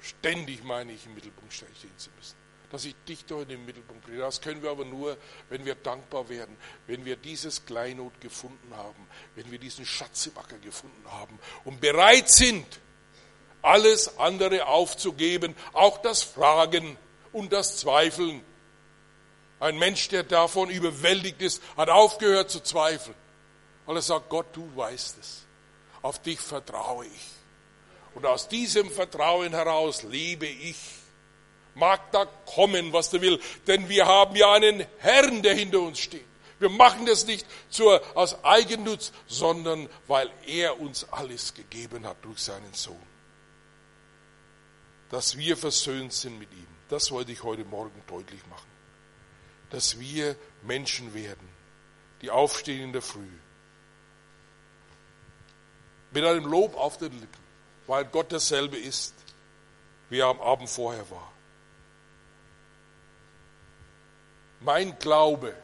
[0.00, 2.43] Ständig meine ich, im Mittelpunkt stehen zu müssen
[2.74, 4.18] dass ich dich doch in den Mittelpunkt bringe.
[4.18, 5.16] Das können wir aber nur,
[5.48, 6.56] wenn wir dankbar werden,
[6.88, 9.06] wenn wir dieses Kleinod gefunden haben,
[9.36, 12.66] wenn wir diesen Schatz im Acker gefunden haben und bereit sind,
[13.62, 16.98] alles andere aufzugeben, auch das Fragen
[17.32, 18.42] und das Zweifeln.
[19.60, 23.14] Ein Mensch, der davon überwältigt ist, hat aufgehört zu zweifeln,
[23.86, 25.44] weil er sagt, Gott, du weißt es,
[26.02, 27.30] auf dich vertraue ich.
[28.16, 31.03] Und aus diesem Vertrauen heraus lebe ich
[31.74, 35.98] Mag da kommen, was der will, denn wir haben ja einen Herrn, der hinter uns
[35.98, 36.24] steht.
[36.64, 42.38] Wir machen das nicht zur, aus Eigennutz, sondern weil er uns alles gegeben hat durch
[42.38, 42.96] seinen Sohn.
[45.10, 46.66] Dass wir versöhnt sind mit ihm.
[46.88, 48.70] Das wollte ich heute Morgen deutlich machen.
[49.70, 51.48] Dass wir Menschen werden,
[52.22, 53.28] die aufstehen in der Früh.
[56.12, 57.42] Mit einem Lob auf den Lippen,
[57.86, 59.14] weil Gott derselbe ist,
[60.08, 61.33] wie er am Abend vorher war.
[64.64, 65.54] Mein Glaube,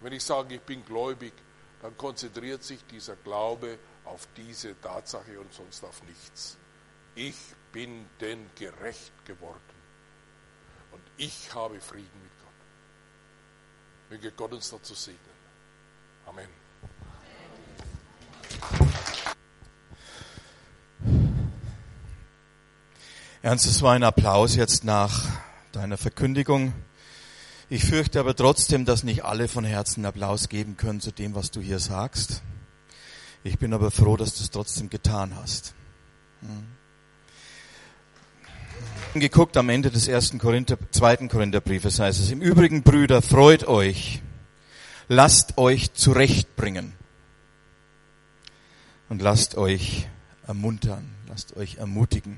[0.00, 1.32] wenn ich sage, ich bin gläubig,
[1.80, 6.56] dann konzentriert sich dieser Glaube auf diese Tatsache und sonst auf nichts.
[7.14, 7.36] Ich
[7.70, 9.60] bin denn gerecht geworden
[10.90, 14.10] und ich habe Frieden mit Gott.
[14.10, 15.20] Möge Gott uns dazu segnen.
[16.26, 16.48] Amen.
[23.42, 25.24] Ernst, es war ein Applaus jetzt nach
[25.70, 26.72] deiner Verkündigung.
[27.68, 31.50] Ich fürchte aber trotzdem, dass nicht alle von Herzen Applaus geben können zu dem, was
[31.50, 32.42] du hier sagst.
[33.42, 35.74] Ich bin aber froh, dass du es trotzdem getan hast.
[36.42, 36.66] Hm.
[39.20, 44.20] Geguckt am Ende des ersten Korinther, zweiten Korintherbriefes heißt es, im Übrigen, Brüder, freut euch,
[45.08, 46.92] lasst euch zurechtbringen
[49.08, 50.06] und lasst euch
[50.46, 52.36] ermuntern, lasst euch ermutigen.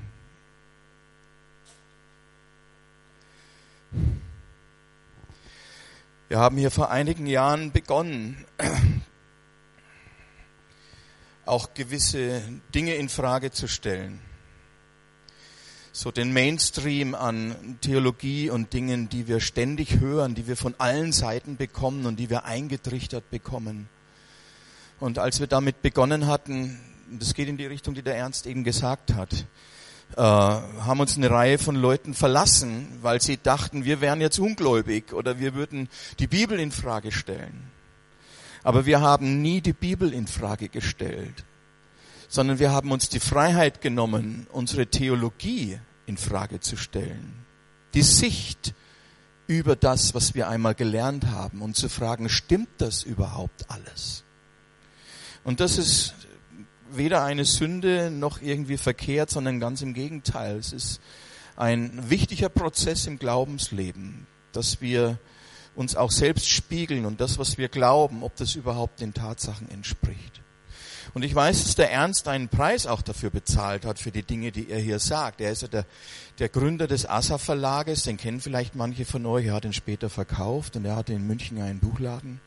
[6.29, 8.45] Wir haben hier vor einigen Jahren begonnen,
[11.47, 12.43] auch gewisse
[12.75, 14.21] Dinge in Frage zu stellen.
[15.91, 21.13] So den Mainstream an Theologie und Dingen, die wir ständig hören, die wir von allen
[21.13, 23.89] Seiten bekommen und die wir eingetrichtert bekommen.
[24.99, 28.63] Und als wir damit begonnen hatten, das geht in die Richtung, die der Ernst eben
[28.63, 29.47] gesagt hat,
[30.15, 35.13] äh, haben uns eine Reihe von Leuten verlassen, weil sie dachten, wir wären jetzt ungläubig
[35.13, 35.89] oder wir würden
[36.19, 37.71] die Bibel in Frage stellen.
[38.63, 41.45] Aber wir haben nie die Bibel in Frage gestellt,
[42.27, 47.45] sondern wir haben uns die Freiheit genommen, unsere Theologie in Frage zu stellen.
[47.93, 48.73] Die Sicht
[49.47, 54.23] über das, was wir einmal gelernt haben und zu fragen, stimmt das überhaupt alles?
[55.43, 56.13] Und das ist
[56.91, 60.57] weder eine Sünde noch irgendwie verkehrt, sondern ganz im Gegenteil.
[60.57, 61.01] Es ist
[61.55, 65.19] ein wichtiger Prozess im Glaubensleben, dass wir
[65.75, 70.41] uns auch selbst spiegeln und das, was wir glauben, ob das überhaupt den Tatsachen entspricht.
[71.13, 74.51] Und ich weiß, dass der Ernst einen Preis auch dafür bezahlt hat, für die Dinge,
[74.51, 75.41] die er hier sagt.
[75.41, 75.85] Er ist ja der,
[76.37, 80.09] der Gründer des Assa Verlages, den kennen vielleicht manche von euch, er hat ihn später
[80.09, 82.41] verkauft und er hatte in München einen Buchladen.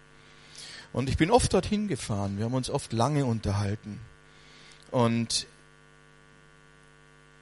[0.93, 4.01] Und ich bin oft dorthin gefahren, wir haben uns oft lange unterhalten.
[4.93, 5.47] Und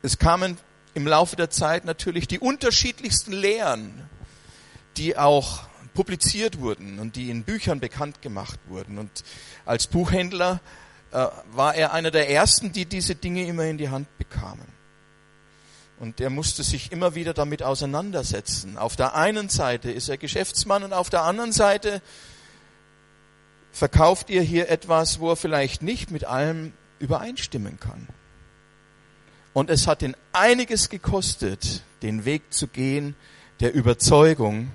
[0.03, 0.57] es kamen
[0.94, 4.09] im Laufe der Zeit natürlich die unterschiedlichsten Lehren,
[4.96, 8.98] die auch publiziert wurden und die in Büchern bekannt gemacht wurden.
[8.98, 9.24] Und
[9.66, 10.61] als Buchhändler
[11.11, 14.66] äh, war er einer der ersten, die diese Dinge immer in die Hand bekamen.
[15.98, 18.78] Und er musste sich immer wieder damit auseinandersetzen.
[18.78, 22.01] Auf der einen Seite ist er Geschäftsmann und auf der anderen Seite
[23.72, 28.07] verkauft ihr hier etwas, wo er vielleicht nicht mit allem übereinstimmen kann.
[29.53, 33.16] Und es hat ihn einiges gekostet, den Weg zu gehen
[33.59, 34.70] der Überzeugung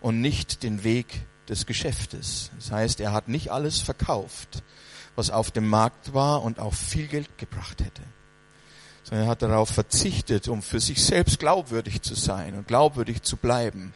[0.00, 1.06] und nicht den Weg
[1.48, 2.50] des Geschäftes.
[2.56, 4.62] Das heißt, er hat nicht alles verkauft,
[5.16, 8.02] was auf dem Markt war und auch viel Geld gebracht hätte.
[9.04, 13.36] Sondern er hat darauf verzichtet, um für sich selbst glaubwürdig zu sein und glaubwürdig zu
[13.36, 13.94] bleiben,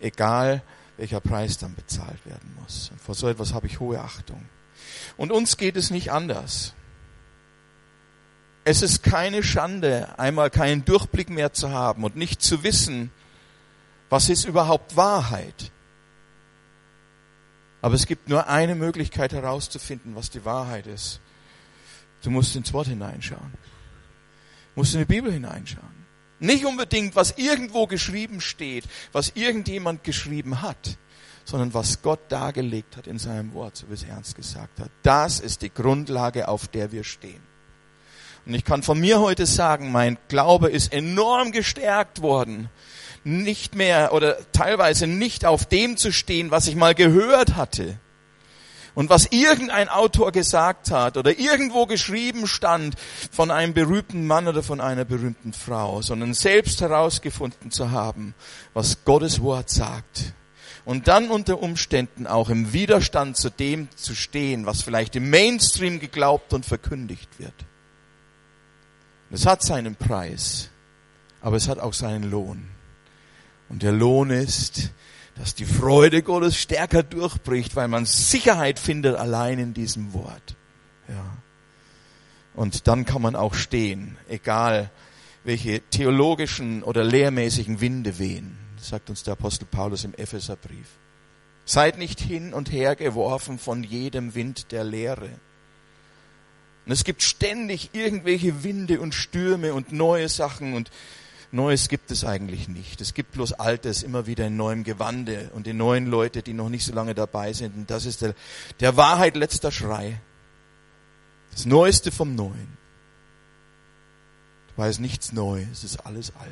[0.00, 0.62] egal
[0.96, 2.90] welcher Preis dann bezahlt werden muss.
[2.90, 4.44] Und vor so etwas habe ich hohe Achtung.
[5.16, 6.74] Und uns geht es nicht anders.
[8.70, 13.10] Es ist keine Schande, einmal keinen Durchblick mehr zu haben und nicht zu wissen,
[14.10, 15.72] was ist überhaupt Wahrheit.
[17.82, 21.20] Aber es gibt nur eine Möglichkeit herauszufinden, was die Wahrheit ist.
[22.22, 23.54] Du musst ins Wort hineinschauen.
[24.76, 26.06] Du musst in die Bibel hineinschauen.
[26.38, 30.96] Nicht unbedingt, was irgendwo geschrieben steht, was irgendjemand geschrieben hat,
[31.44, 34.92] sondern was Gott dargelegt hat in seinem Wort, so wie es Ernst gesagt hat.
[35.02, 37.49] Das ist die Grundlage, auf der wir stehen.
[38.46, 42.68] Und ich kann von mir heute sagen, mein Glaube ist enorm gestärkt worden.
[43.22, 47.98] Nicht mehr oder teilweise nicht auf dem zu stehen, was ich mal gehört hatte.
[48.94, 52.96] Und was irgendein Autor gesagt hat oder irgendwo geschrieben stand
[53.30, 58.34] von einem berühmten Mann oder von einer berühmten Frau, sondern selbst herausgefunden zu haben,
[58.74, 60.34] was Gottes Wort sagt.
[60.84, 66.00] Und dann unter Umständen auch im Widerstand zu dem zu stehen, was vielleicht im Mainstream
[66.00, 67.54] geglaubt und verkündigt wird.
[69.30, 70.70] Es hat seinen Preis.
[71.40, 72.68] Aber es hat auch seinen Lohn.
[73.68, 74.90] Und der Lohn ist,
[75.36, 80.56] dass die Freude Gottes stärker durchbricht, weil man Sicherheit findet allein in diesem Wort.
[81.08, 81.36] Ja.
[82.54, 84.90] Und dann kann man auch stehen, egal
[85.44, 90.88] welche theologischen oder lehrmäßigen Winde wehen, sagt uns der Apostel Paulus im Epheserbrief.
[91.64, 95.30] Seid nicht hin und her geworfen von jedem Wind der Lehre.
[96.90, 100.90] Und es gibt ständig irgendwelche Winde und Stürme und neue Sachen und
[101.52, 103.00] Neues gibt es eigentlich nicht.
[103.00, 106.68] Es gibt bloß Altes immer wieder in neuem Gewande und die neuen Leute, die noch
[106.68, 107.76] nicht so lange dabei sind.
[107.76, 108.34] Und das ist der,
[108.80, 110.20] der Wahrheit letzter Schrei.
[111.52, 112.76] Das Neueste vom Neuen.
[114.70, 116.50] Dabei ist nichts neu, es ist alles alt.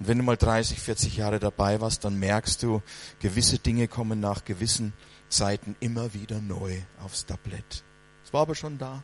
[0.00, 2.82] Und wenn du mal 30, 40 Jahre dabei warst, dann merkst du,
[3.20, 4.92] gewisse Dinge kommen nach gewissen
[5.30, 7.84] Zeiten immer wieder neu aufs Tablett.
[8.32, 9.02] War aber schon da.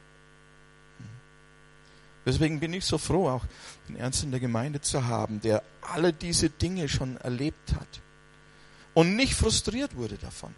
[2.26, 3.47] Deswegen bin ich so froh, auch
[3.89, 8.01] den Ernst in der Gemeinde zu haben, der alle diese Dinge schon erlebt hat
[8.93, 10.55] und nicht frustriert wurde davon,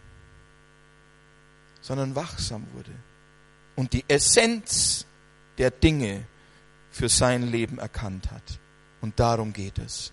[1.80, 2.90] sondern wachsam wurde
[3.76, 5.06] und die Essenz
[5.58, 6.24] der Dinge
[6.90, 8.58] für sein Leben erkannt hat.
[9.00, 10.12] Und darum geht es,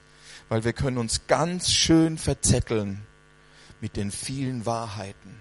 [0.50, 3.06] weil wir können uns ganz schön verzetteln
[3.82, 5.40] mit den vielen Wahrheiten,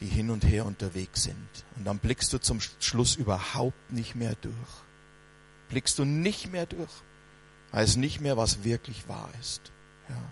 [0.00, 1.48] die hin und her unterwegs sind.
[1.76, 4.86] Und dann blickst du zum Schluss überhaupt nicht mehr durch
[5.68, 6.90] blickst du nicht mehr durch,
[7.72, 9.72] weißt nicht mehr, was wirklich wahr ist.
[10.08, 10.22] Ja.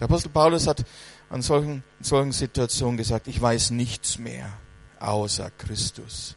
[0.00, 0.84] Der Apostel Paulus hat
[1.30, 4.52] an solchen, in solchen Situationen gesagt, ich weiß nichts mehr
[5.00, 6.36] außer Christus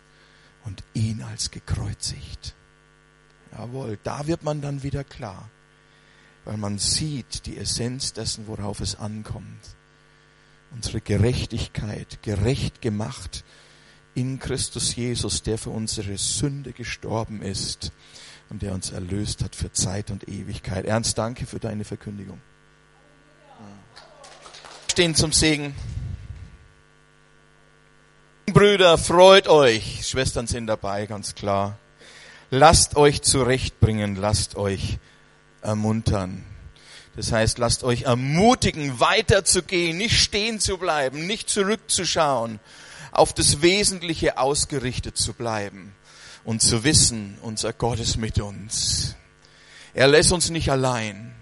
[0.65, 2.55] und ihn als gekreuzigt.
[3.51, 5.49] Jawohl, da wird man dann wieder klar,
[6.45, 9.75] weil man sieht die Essenz dessen, worauf es ankommt.
[10.71, 13.43] Unsere Gerechtigkeit, gerecht gemacht
[14.15, 17.91] in Christus Jesus, der für unsere Sünde gestorben ist
[18.49, 20.85] und der uns erlöst hat für Zeit und Ewigkeit.
[20.85, 22.39] Ernst, danke für deine Verkündigung.
[24.91, 25.75] Stehen zum Segen.
[28.47, 30.07] Brüder, freut euch.
[30.07, 31.77] Schwestern sind dabei, ganz klar.
[32.49, 34.97] Lasst euch zurechtbringen, lasst euch
[35.61, 36.43] ermuntern.
[37.19, 42.61] Das heißt, lasst euch ermutigen, weiterzugehen, nicht stehen zu bleiben, nicht zurückzuschauen,
[43.11, 45.93] auf das Wesentliche ausgerichtet zu bleiben
[46.45, 49.17] und zu wissen, unser Gott ist mit uns.
[49.93, 51.35] Er lässt uns nicht allein.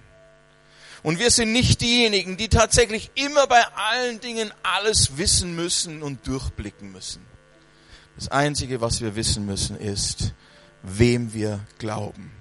[1.03, 6.25] Und wir sind nicht diejenigen, die tatsächlich immer bei allen Dingen alles wissen müssen und
[6.25, 7.23] durchblicken müssen.
[8.15, 10.33] Das Einzige, was wir wissen müssen, ist,
[10.81, 12.36] wem wir glauben.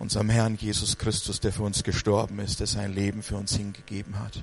[0.00, 4.18] Unserem Herrn Jesus Christus, der für uns gestorben ist, der sein Leben für uns hingegeben
[4.18, 4.42] hat.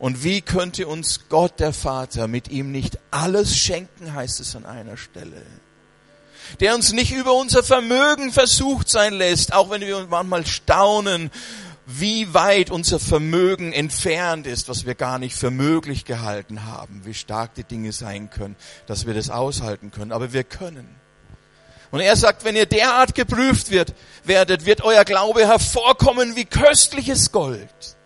[0.00, 4.66] Und wie könnte uns Gott, der Vater, mit ihm nicht alles schenken, heißt es an
[4.66, 5.46] einer Stelle.
[6.58, 11.30] Der uns nicht über unser Vermögen versucht sein lässt, auch wenn wir uns manchmal staunen,
[11.86, 17.14] wie weit unser Vermögen entfernt ist, was wir gar nicht für möglich gehalten haben, wie
[17.14, 18.56] stark die Dinge sein können,
[18.88, 20.10] dass wir das aushalten können.
[20.10, 20.99] Aber wir können.
[21.90, 27.32] Und er sagt, wenn ihr derart geprüft wird, werdet, wird euer Glaube hervorkommen wie köstliches
[27.32, 27.96] Gold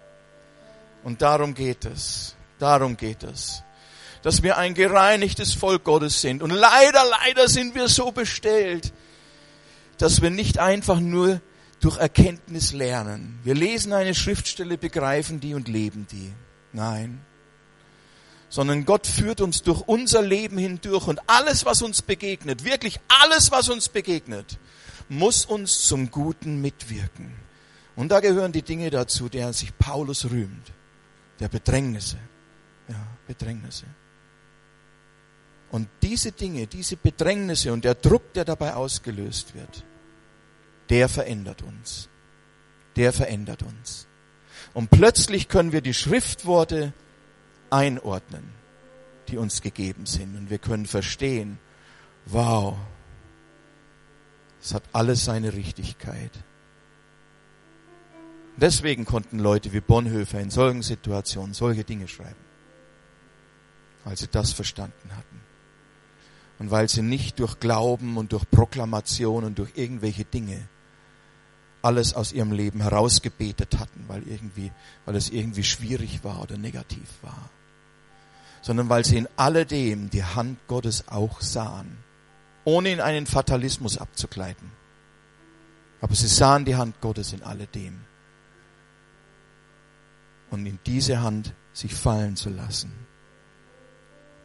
[1.04, 2.34] und darum geht es.
[2.58, 3.62] Darum geht es.
[4.22, 6.42] Dass wir ein gereinigtes Volk Gottes sind.
[6.42, 8.92] Und leider, leider sind wir so bestellt,
[9.98, 11.40] dass wir nicht einfach nur
[11.80, 13.38] durch Erkenntnis lernen.
[13.44, 16.32] Wir lesen eine Schriftstelle, begreifen die und leben die.
[16.72, 17.20] Nein.
[18.54, 23.50] Sondern Gott führt uns durch unser Leben hindurch und alles, was uns begegnet, wirklich alles,
[23.50, 24.60] was uns begegnet,
[25.08, 27.34] muss uns zum Guten mitwirken.
[27.96, 30.72] Und da gehören die Dinge dazu, deren sich Paulus rühmt
[31.40, 32.16] der Bedrängnisse.
[32.86, 33.86] Ja, Bedrängnisse.
[35.72, 39.82] Und diese Dinge, diese Bedrängnisse und der Druck, der dabei ausgelöst wird,
[40.90, 42.08] der verändert uns.
[42.94, 44.06] Der verändert uns.
[44.74, 46.92] Und plötzlich können wir die Schriftworte
[47.74, 48.44] einordnen,
[49.28, 50.36] die uns gegeben sind.
[50.36, 51.58] Und wir können verstehen,
[52.26, 52.76] wow,
[54.62, 56.30] es hat alles seine Richtigkeit.
[58.56, 62.44] Deswegen konnten Leute wie Bonhoeffer in solchen Situationen solche Dinge schreiben,
[64.04, 65.40] weil sie das verstanden hatten.
[66.60, 70.68] Und weil sie nicht durch Glauben und durch Proklamation und durch irgendwelche Dinge
[71.82, 74.70] alles aus ihrem Leben herausgebetet hatten, weil irgendwie,
[75.04, 77.50] weil es irgendwie schwierig war oder negativ war,
[78.64, 81.98] sondern weil sie in alledem die Hand Gottes auch sahen,
[82.64, 84.70] ohne in einen Fatalismus abzugleiten.
[86.00, 88.00] Aber sie sahen die Hand Gottes in alledem
[90.50, 92.90] und in diese Hand sich fallen zu lassen.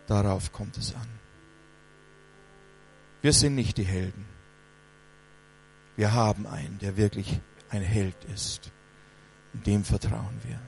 [0.07, 1.07] Darauf kommt es an.
[3.21, 4.25] Wir sind nicht die Helden.
[5.95, 7.39] Wir haben einen, der wirklich
[7.69, 8.69] ein Held ist.
[9.53, 10.59] Dem vertrauen wir.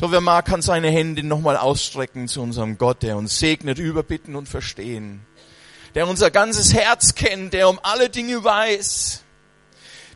[0.00, 4.36] So, wer mag, kann seine Hände nochmal ausstrecken zu unserem Gott, der uns segnet, überbitten
[4.36, 5.26] und verstehen.
[5.96, 9.22] Der unser ganzes Herz kennt, der um alle Dinge weiß.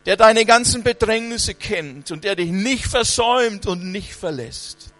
[0.05, 4.93] Der deine ganzen Bedrängnisse kennt und der dich nicht versäumt und nicht verlässt.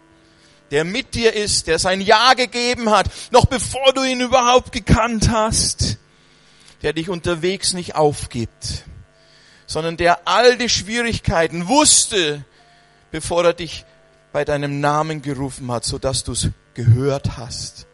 [0.70, 5.30] Der mit dir ist, der sein Ja gegeben hat, noch bevor du ihn überhaupt gekannt
[5.30, 5.96] hast.
[6.82, 8.84] Der dich unterwegs nicht aufgibt,
[9.64, 12.44] sondern der all die Schwierigkeiten wusste,
[13.10, 13.86] bevor er dich
[14.34, 17.86] bei deinem Namen gerufen hat, so dass du es gehört hast.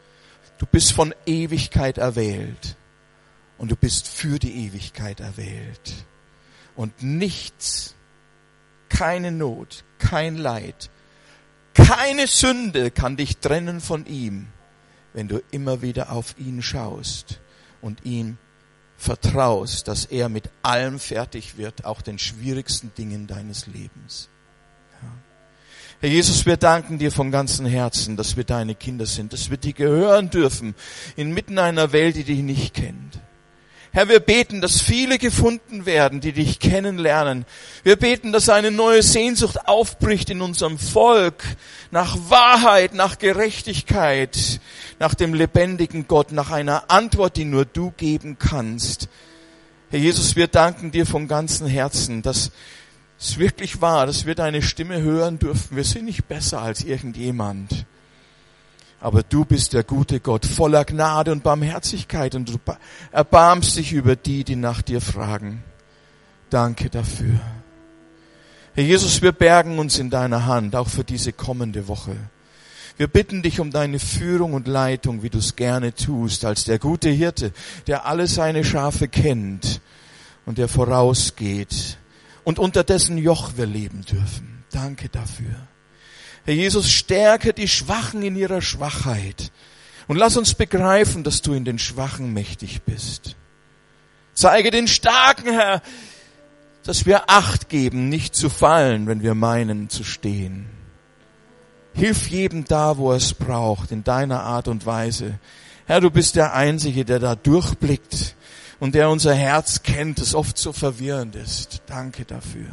[0.57, 2.79] Du bist von Ewigkeit erwählt
[3.59, 6.07] und du bist für die Ewigkeit erwählt.
[6.75, 7.95] Und nichts,
[8.89, 10.89] keine Not, kein Leid,
[11.75, 14.47] keine Sünde kann dich trennen von ihm,
[15.13, 17.39] wenn du immer wieder auf ihn schaust
[17.83, 18.39] und ihm
[18.97, 24.31] vertraust, dass er mit allem fertig wird, auch den schwierigsten Dingen deines Lebens.
[26.03, 29.59] Herr Jesus, wir danken dir von ganzem Herzen, dass wir deine Kinder sind, dass wir
[29.59, 30.75] dir gehören dürfen
[31.15, 33.21] inmitten einer Welt, die dich nicht kennt.
[33.93, 37.45] Herr, wir beten, dass viele gefunden werden, die dich kennenlernen.
[37.83, 41.45] Wir beten, dass eine neue Sehnsucht aufbricht in unserem Volk
[41.91, 44.61] nach Wahrheit, nach Gerechtigkeit,
[45.01, 49.09] nach dem lebendigen Gott, nach einer Antwort, die nur du geben kannst.
[49.91, 52.53] Herr Jesus, wir danken dir von ganzem Herzen, dass
[53.21, 55.77] es wirklich wahr, dass wir deine Stimme hören dürfen.
[55.77, 57.85] Wir sind nicht besser als irgendjemand.
[58.99, 62.59] Aber du bist der gute Gott, voller Gnade und Barmherzigkeit und du
[63.13, 65.63] erbarmst dich über die, die nach dir fragen.
[66.51, 67.41] Danke dafür.
[68.75, 72.17] Herr Jesus, wir bergen uns in deiner Hand, auch für diese kommende Woche.
[72.97, 76.79] Wir bitten dich um deine Führung und Leitung, wie du es gerne tust, als der
[76.79, 77.53] gute Hirte,
[77.87, 79.81] der alle seine Schafe kennt
[80.45, 81.99] und der vorausgeht
[82.45, 84.65] und unter dessen Joch wir leben dürfen.
[84.71, 85.69] Danke dafür.
[86.45, 89.51] Herr Jesus, stärke die Schwachen in ihrer Schwachheit
[90.09, 93.37] und lass uns begreifen, dass du in den Schwachen mächtig bist.
[94.35, 95.83] Zeige den Starken, Herr,
[96.83, 100.67] dass wir Acht geben, nicht zu fallen, wenn wir meinen zu stehen.
[101.93, 105.39] Hilf jedem da, wo er es braucht, in deiner Art und Weise.
[105.87, 108.37] Herr, du bist der Einzige, der da durchblickt
[108.81, 111.83] und der unser Herz kennt, das oft so verwirrend ist.
[111.87, 112.71] Danke dafür.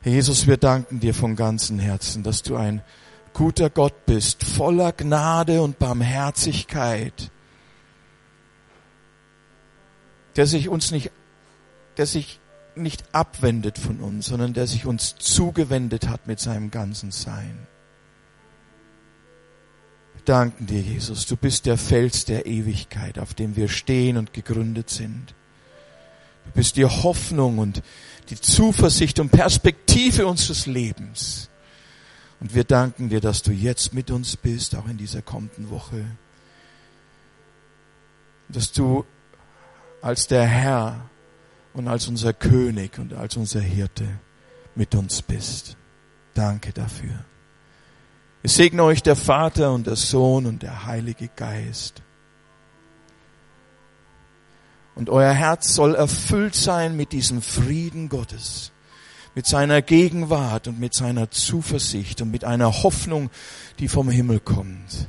[0.00, 2.82] Herr Jesus, wir danken dir von ganzem Herzen, dass du ein
[3.34, 7.30] guter Gott bist, voller Gnade und Barmherzigkeit,
[10.36, 11.10] der sich uns nicht,
[11.96, 12.40] der sich
[12.74, 17.66] nicht abwendet von uns, sondern der sich uns zugewendet hat mit seinem ganzen Sein
[20.28, 21.26] danken dir, Jesus.
[21.26, 25.34] Du bist der Fels der Ewigkeit, auf dem wir stehen und gegründet sind.
[26.46, 27.82] Du bist die Hoffnung und
[28.30, 31.48] die Zuversicht und Perspektive unseres Lebens.
[32.40, 36.04] Und wir danken dir, dass du jetzt mit uns bist, auch in dieser kommenden Woche.
[38.48, 39.04] Dass du
[40.02, 41.08] als der Herr
[41.72, 44.06] und als unser König und als unser Hirte
[44.74, 45.76] mit uns bist.
[46.34, 47.24] Danke dafür.
[48.46, 52.02] Es segne euch der Vater und der Sohn und der Heilige Geist.
[54.94, 58.70] Und euer Herz soll erfüllt sein mit diesem Frieden Gottes,
[59.34, 63.30] mit seiner Gegenwart und mit seiner Zuversicht und mit einer Hoffnung,
[63.78, 65.08] die vom Himmel kommt.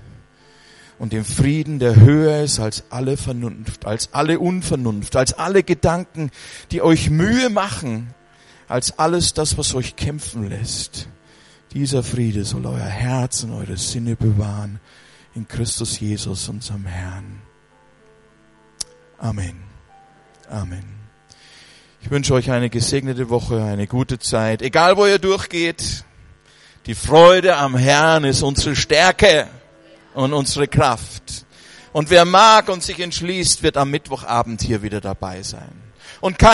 [0.97, 6.31] Und dem Frieden, der höher ist als alle Vernunft, als alle Unvernunft, als alle Gedanken,
[6.71, 8.13] die euch Mühe machen,
[8.69, 11.09] als alles das, was euch kämpfen lässt.
[11.75, 14.79] Dieser Friede soll euer Herz und eure Sinne bewahren
[15.35, 17.41] in Christus Jesus, unserem Herrn.
[19.17, 19.61] Amen.
[20.49, 20.85] Amen.
[22.01, 24.61] Ich wünsche euch eine gesegnete Woche, eine gute Zeit.
[24.61, 26.05] Egal wo ihr durchgeht,
[26.85, 29.49] die Freude am Herrn ist unsere Stärke
[30.13, 31.45] und unsere Kraft.
[31.91, 35.81] Und wer mag und sich entschließt, wird am Mittwochabend hier wieder dabei sein.
[36.21, 36.39] Und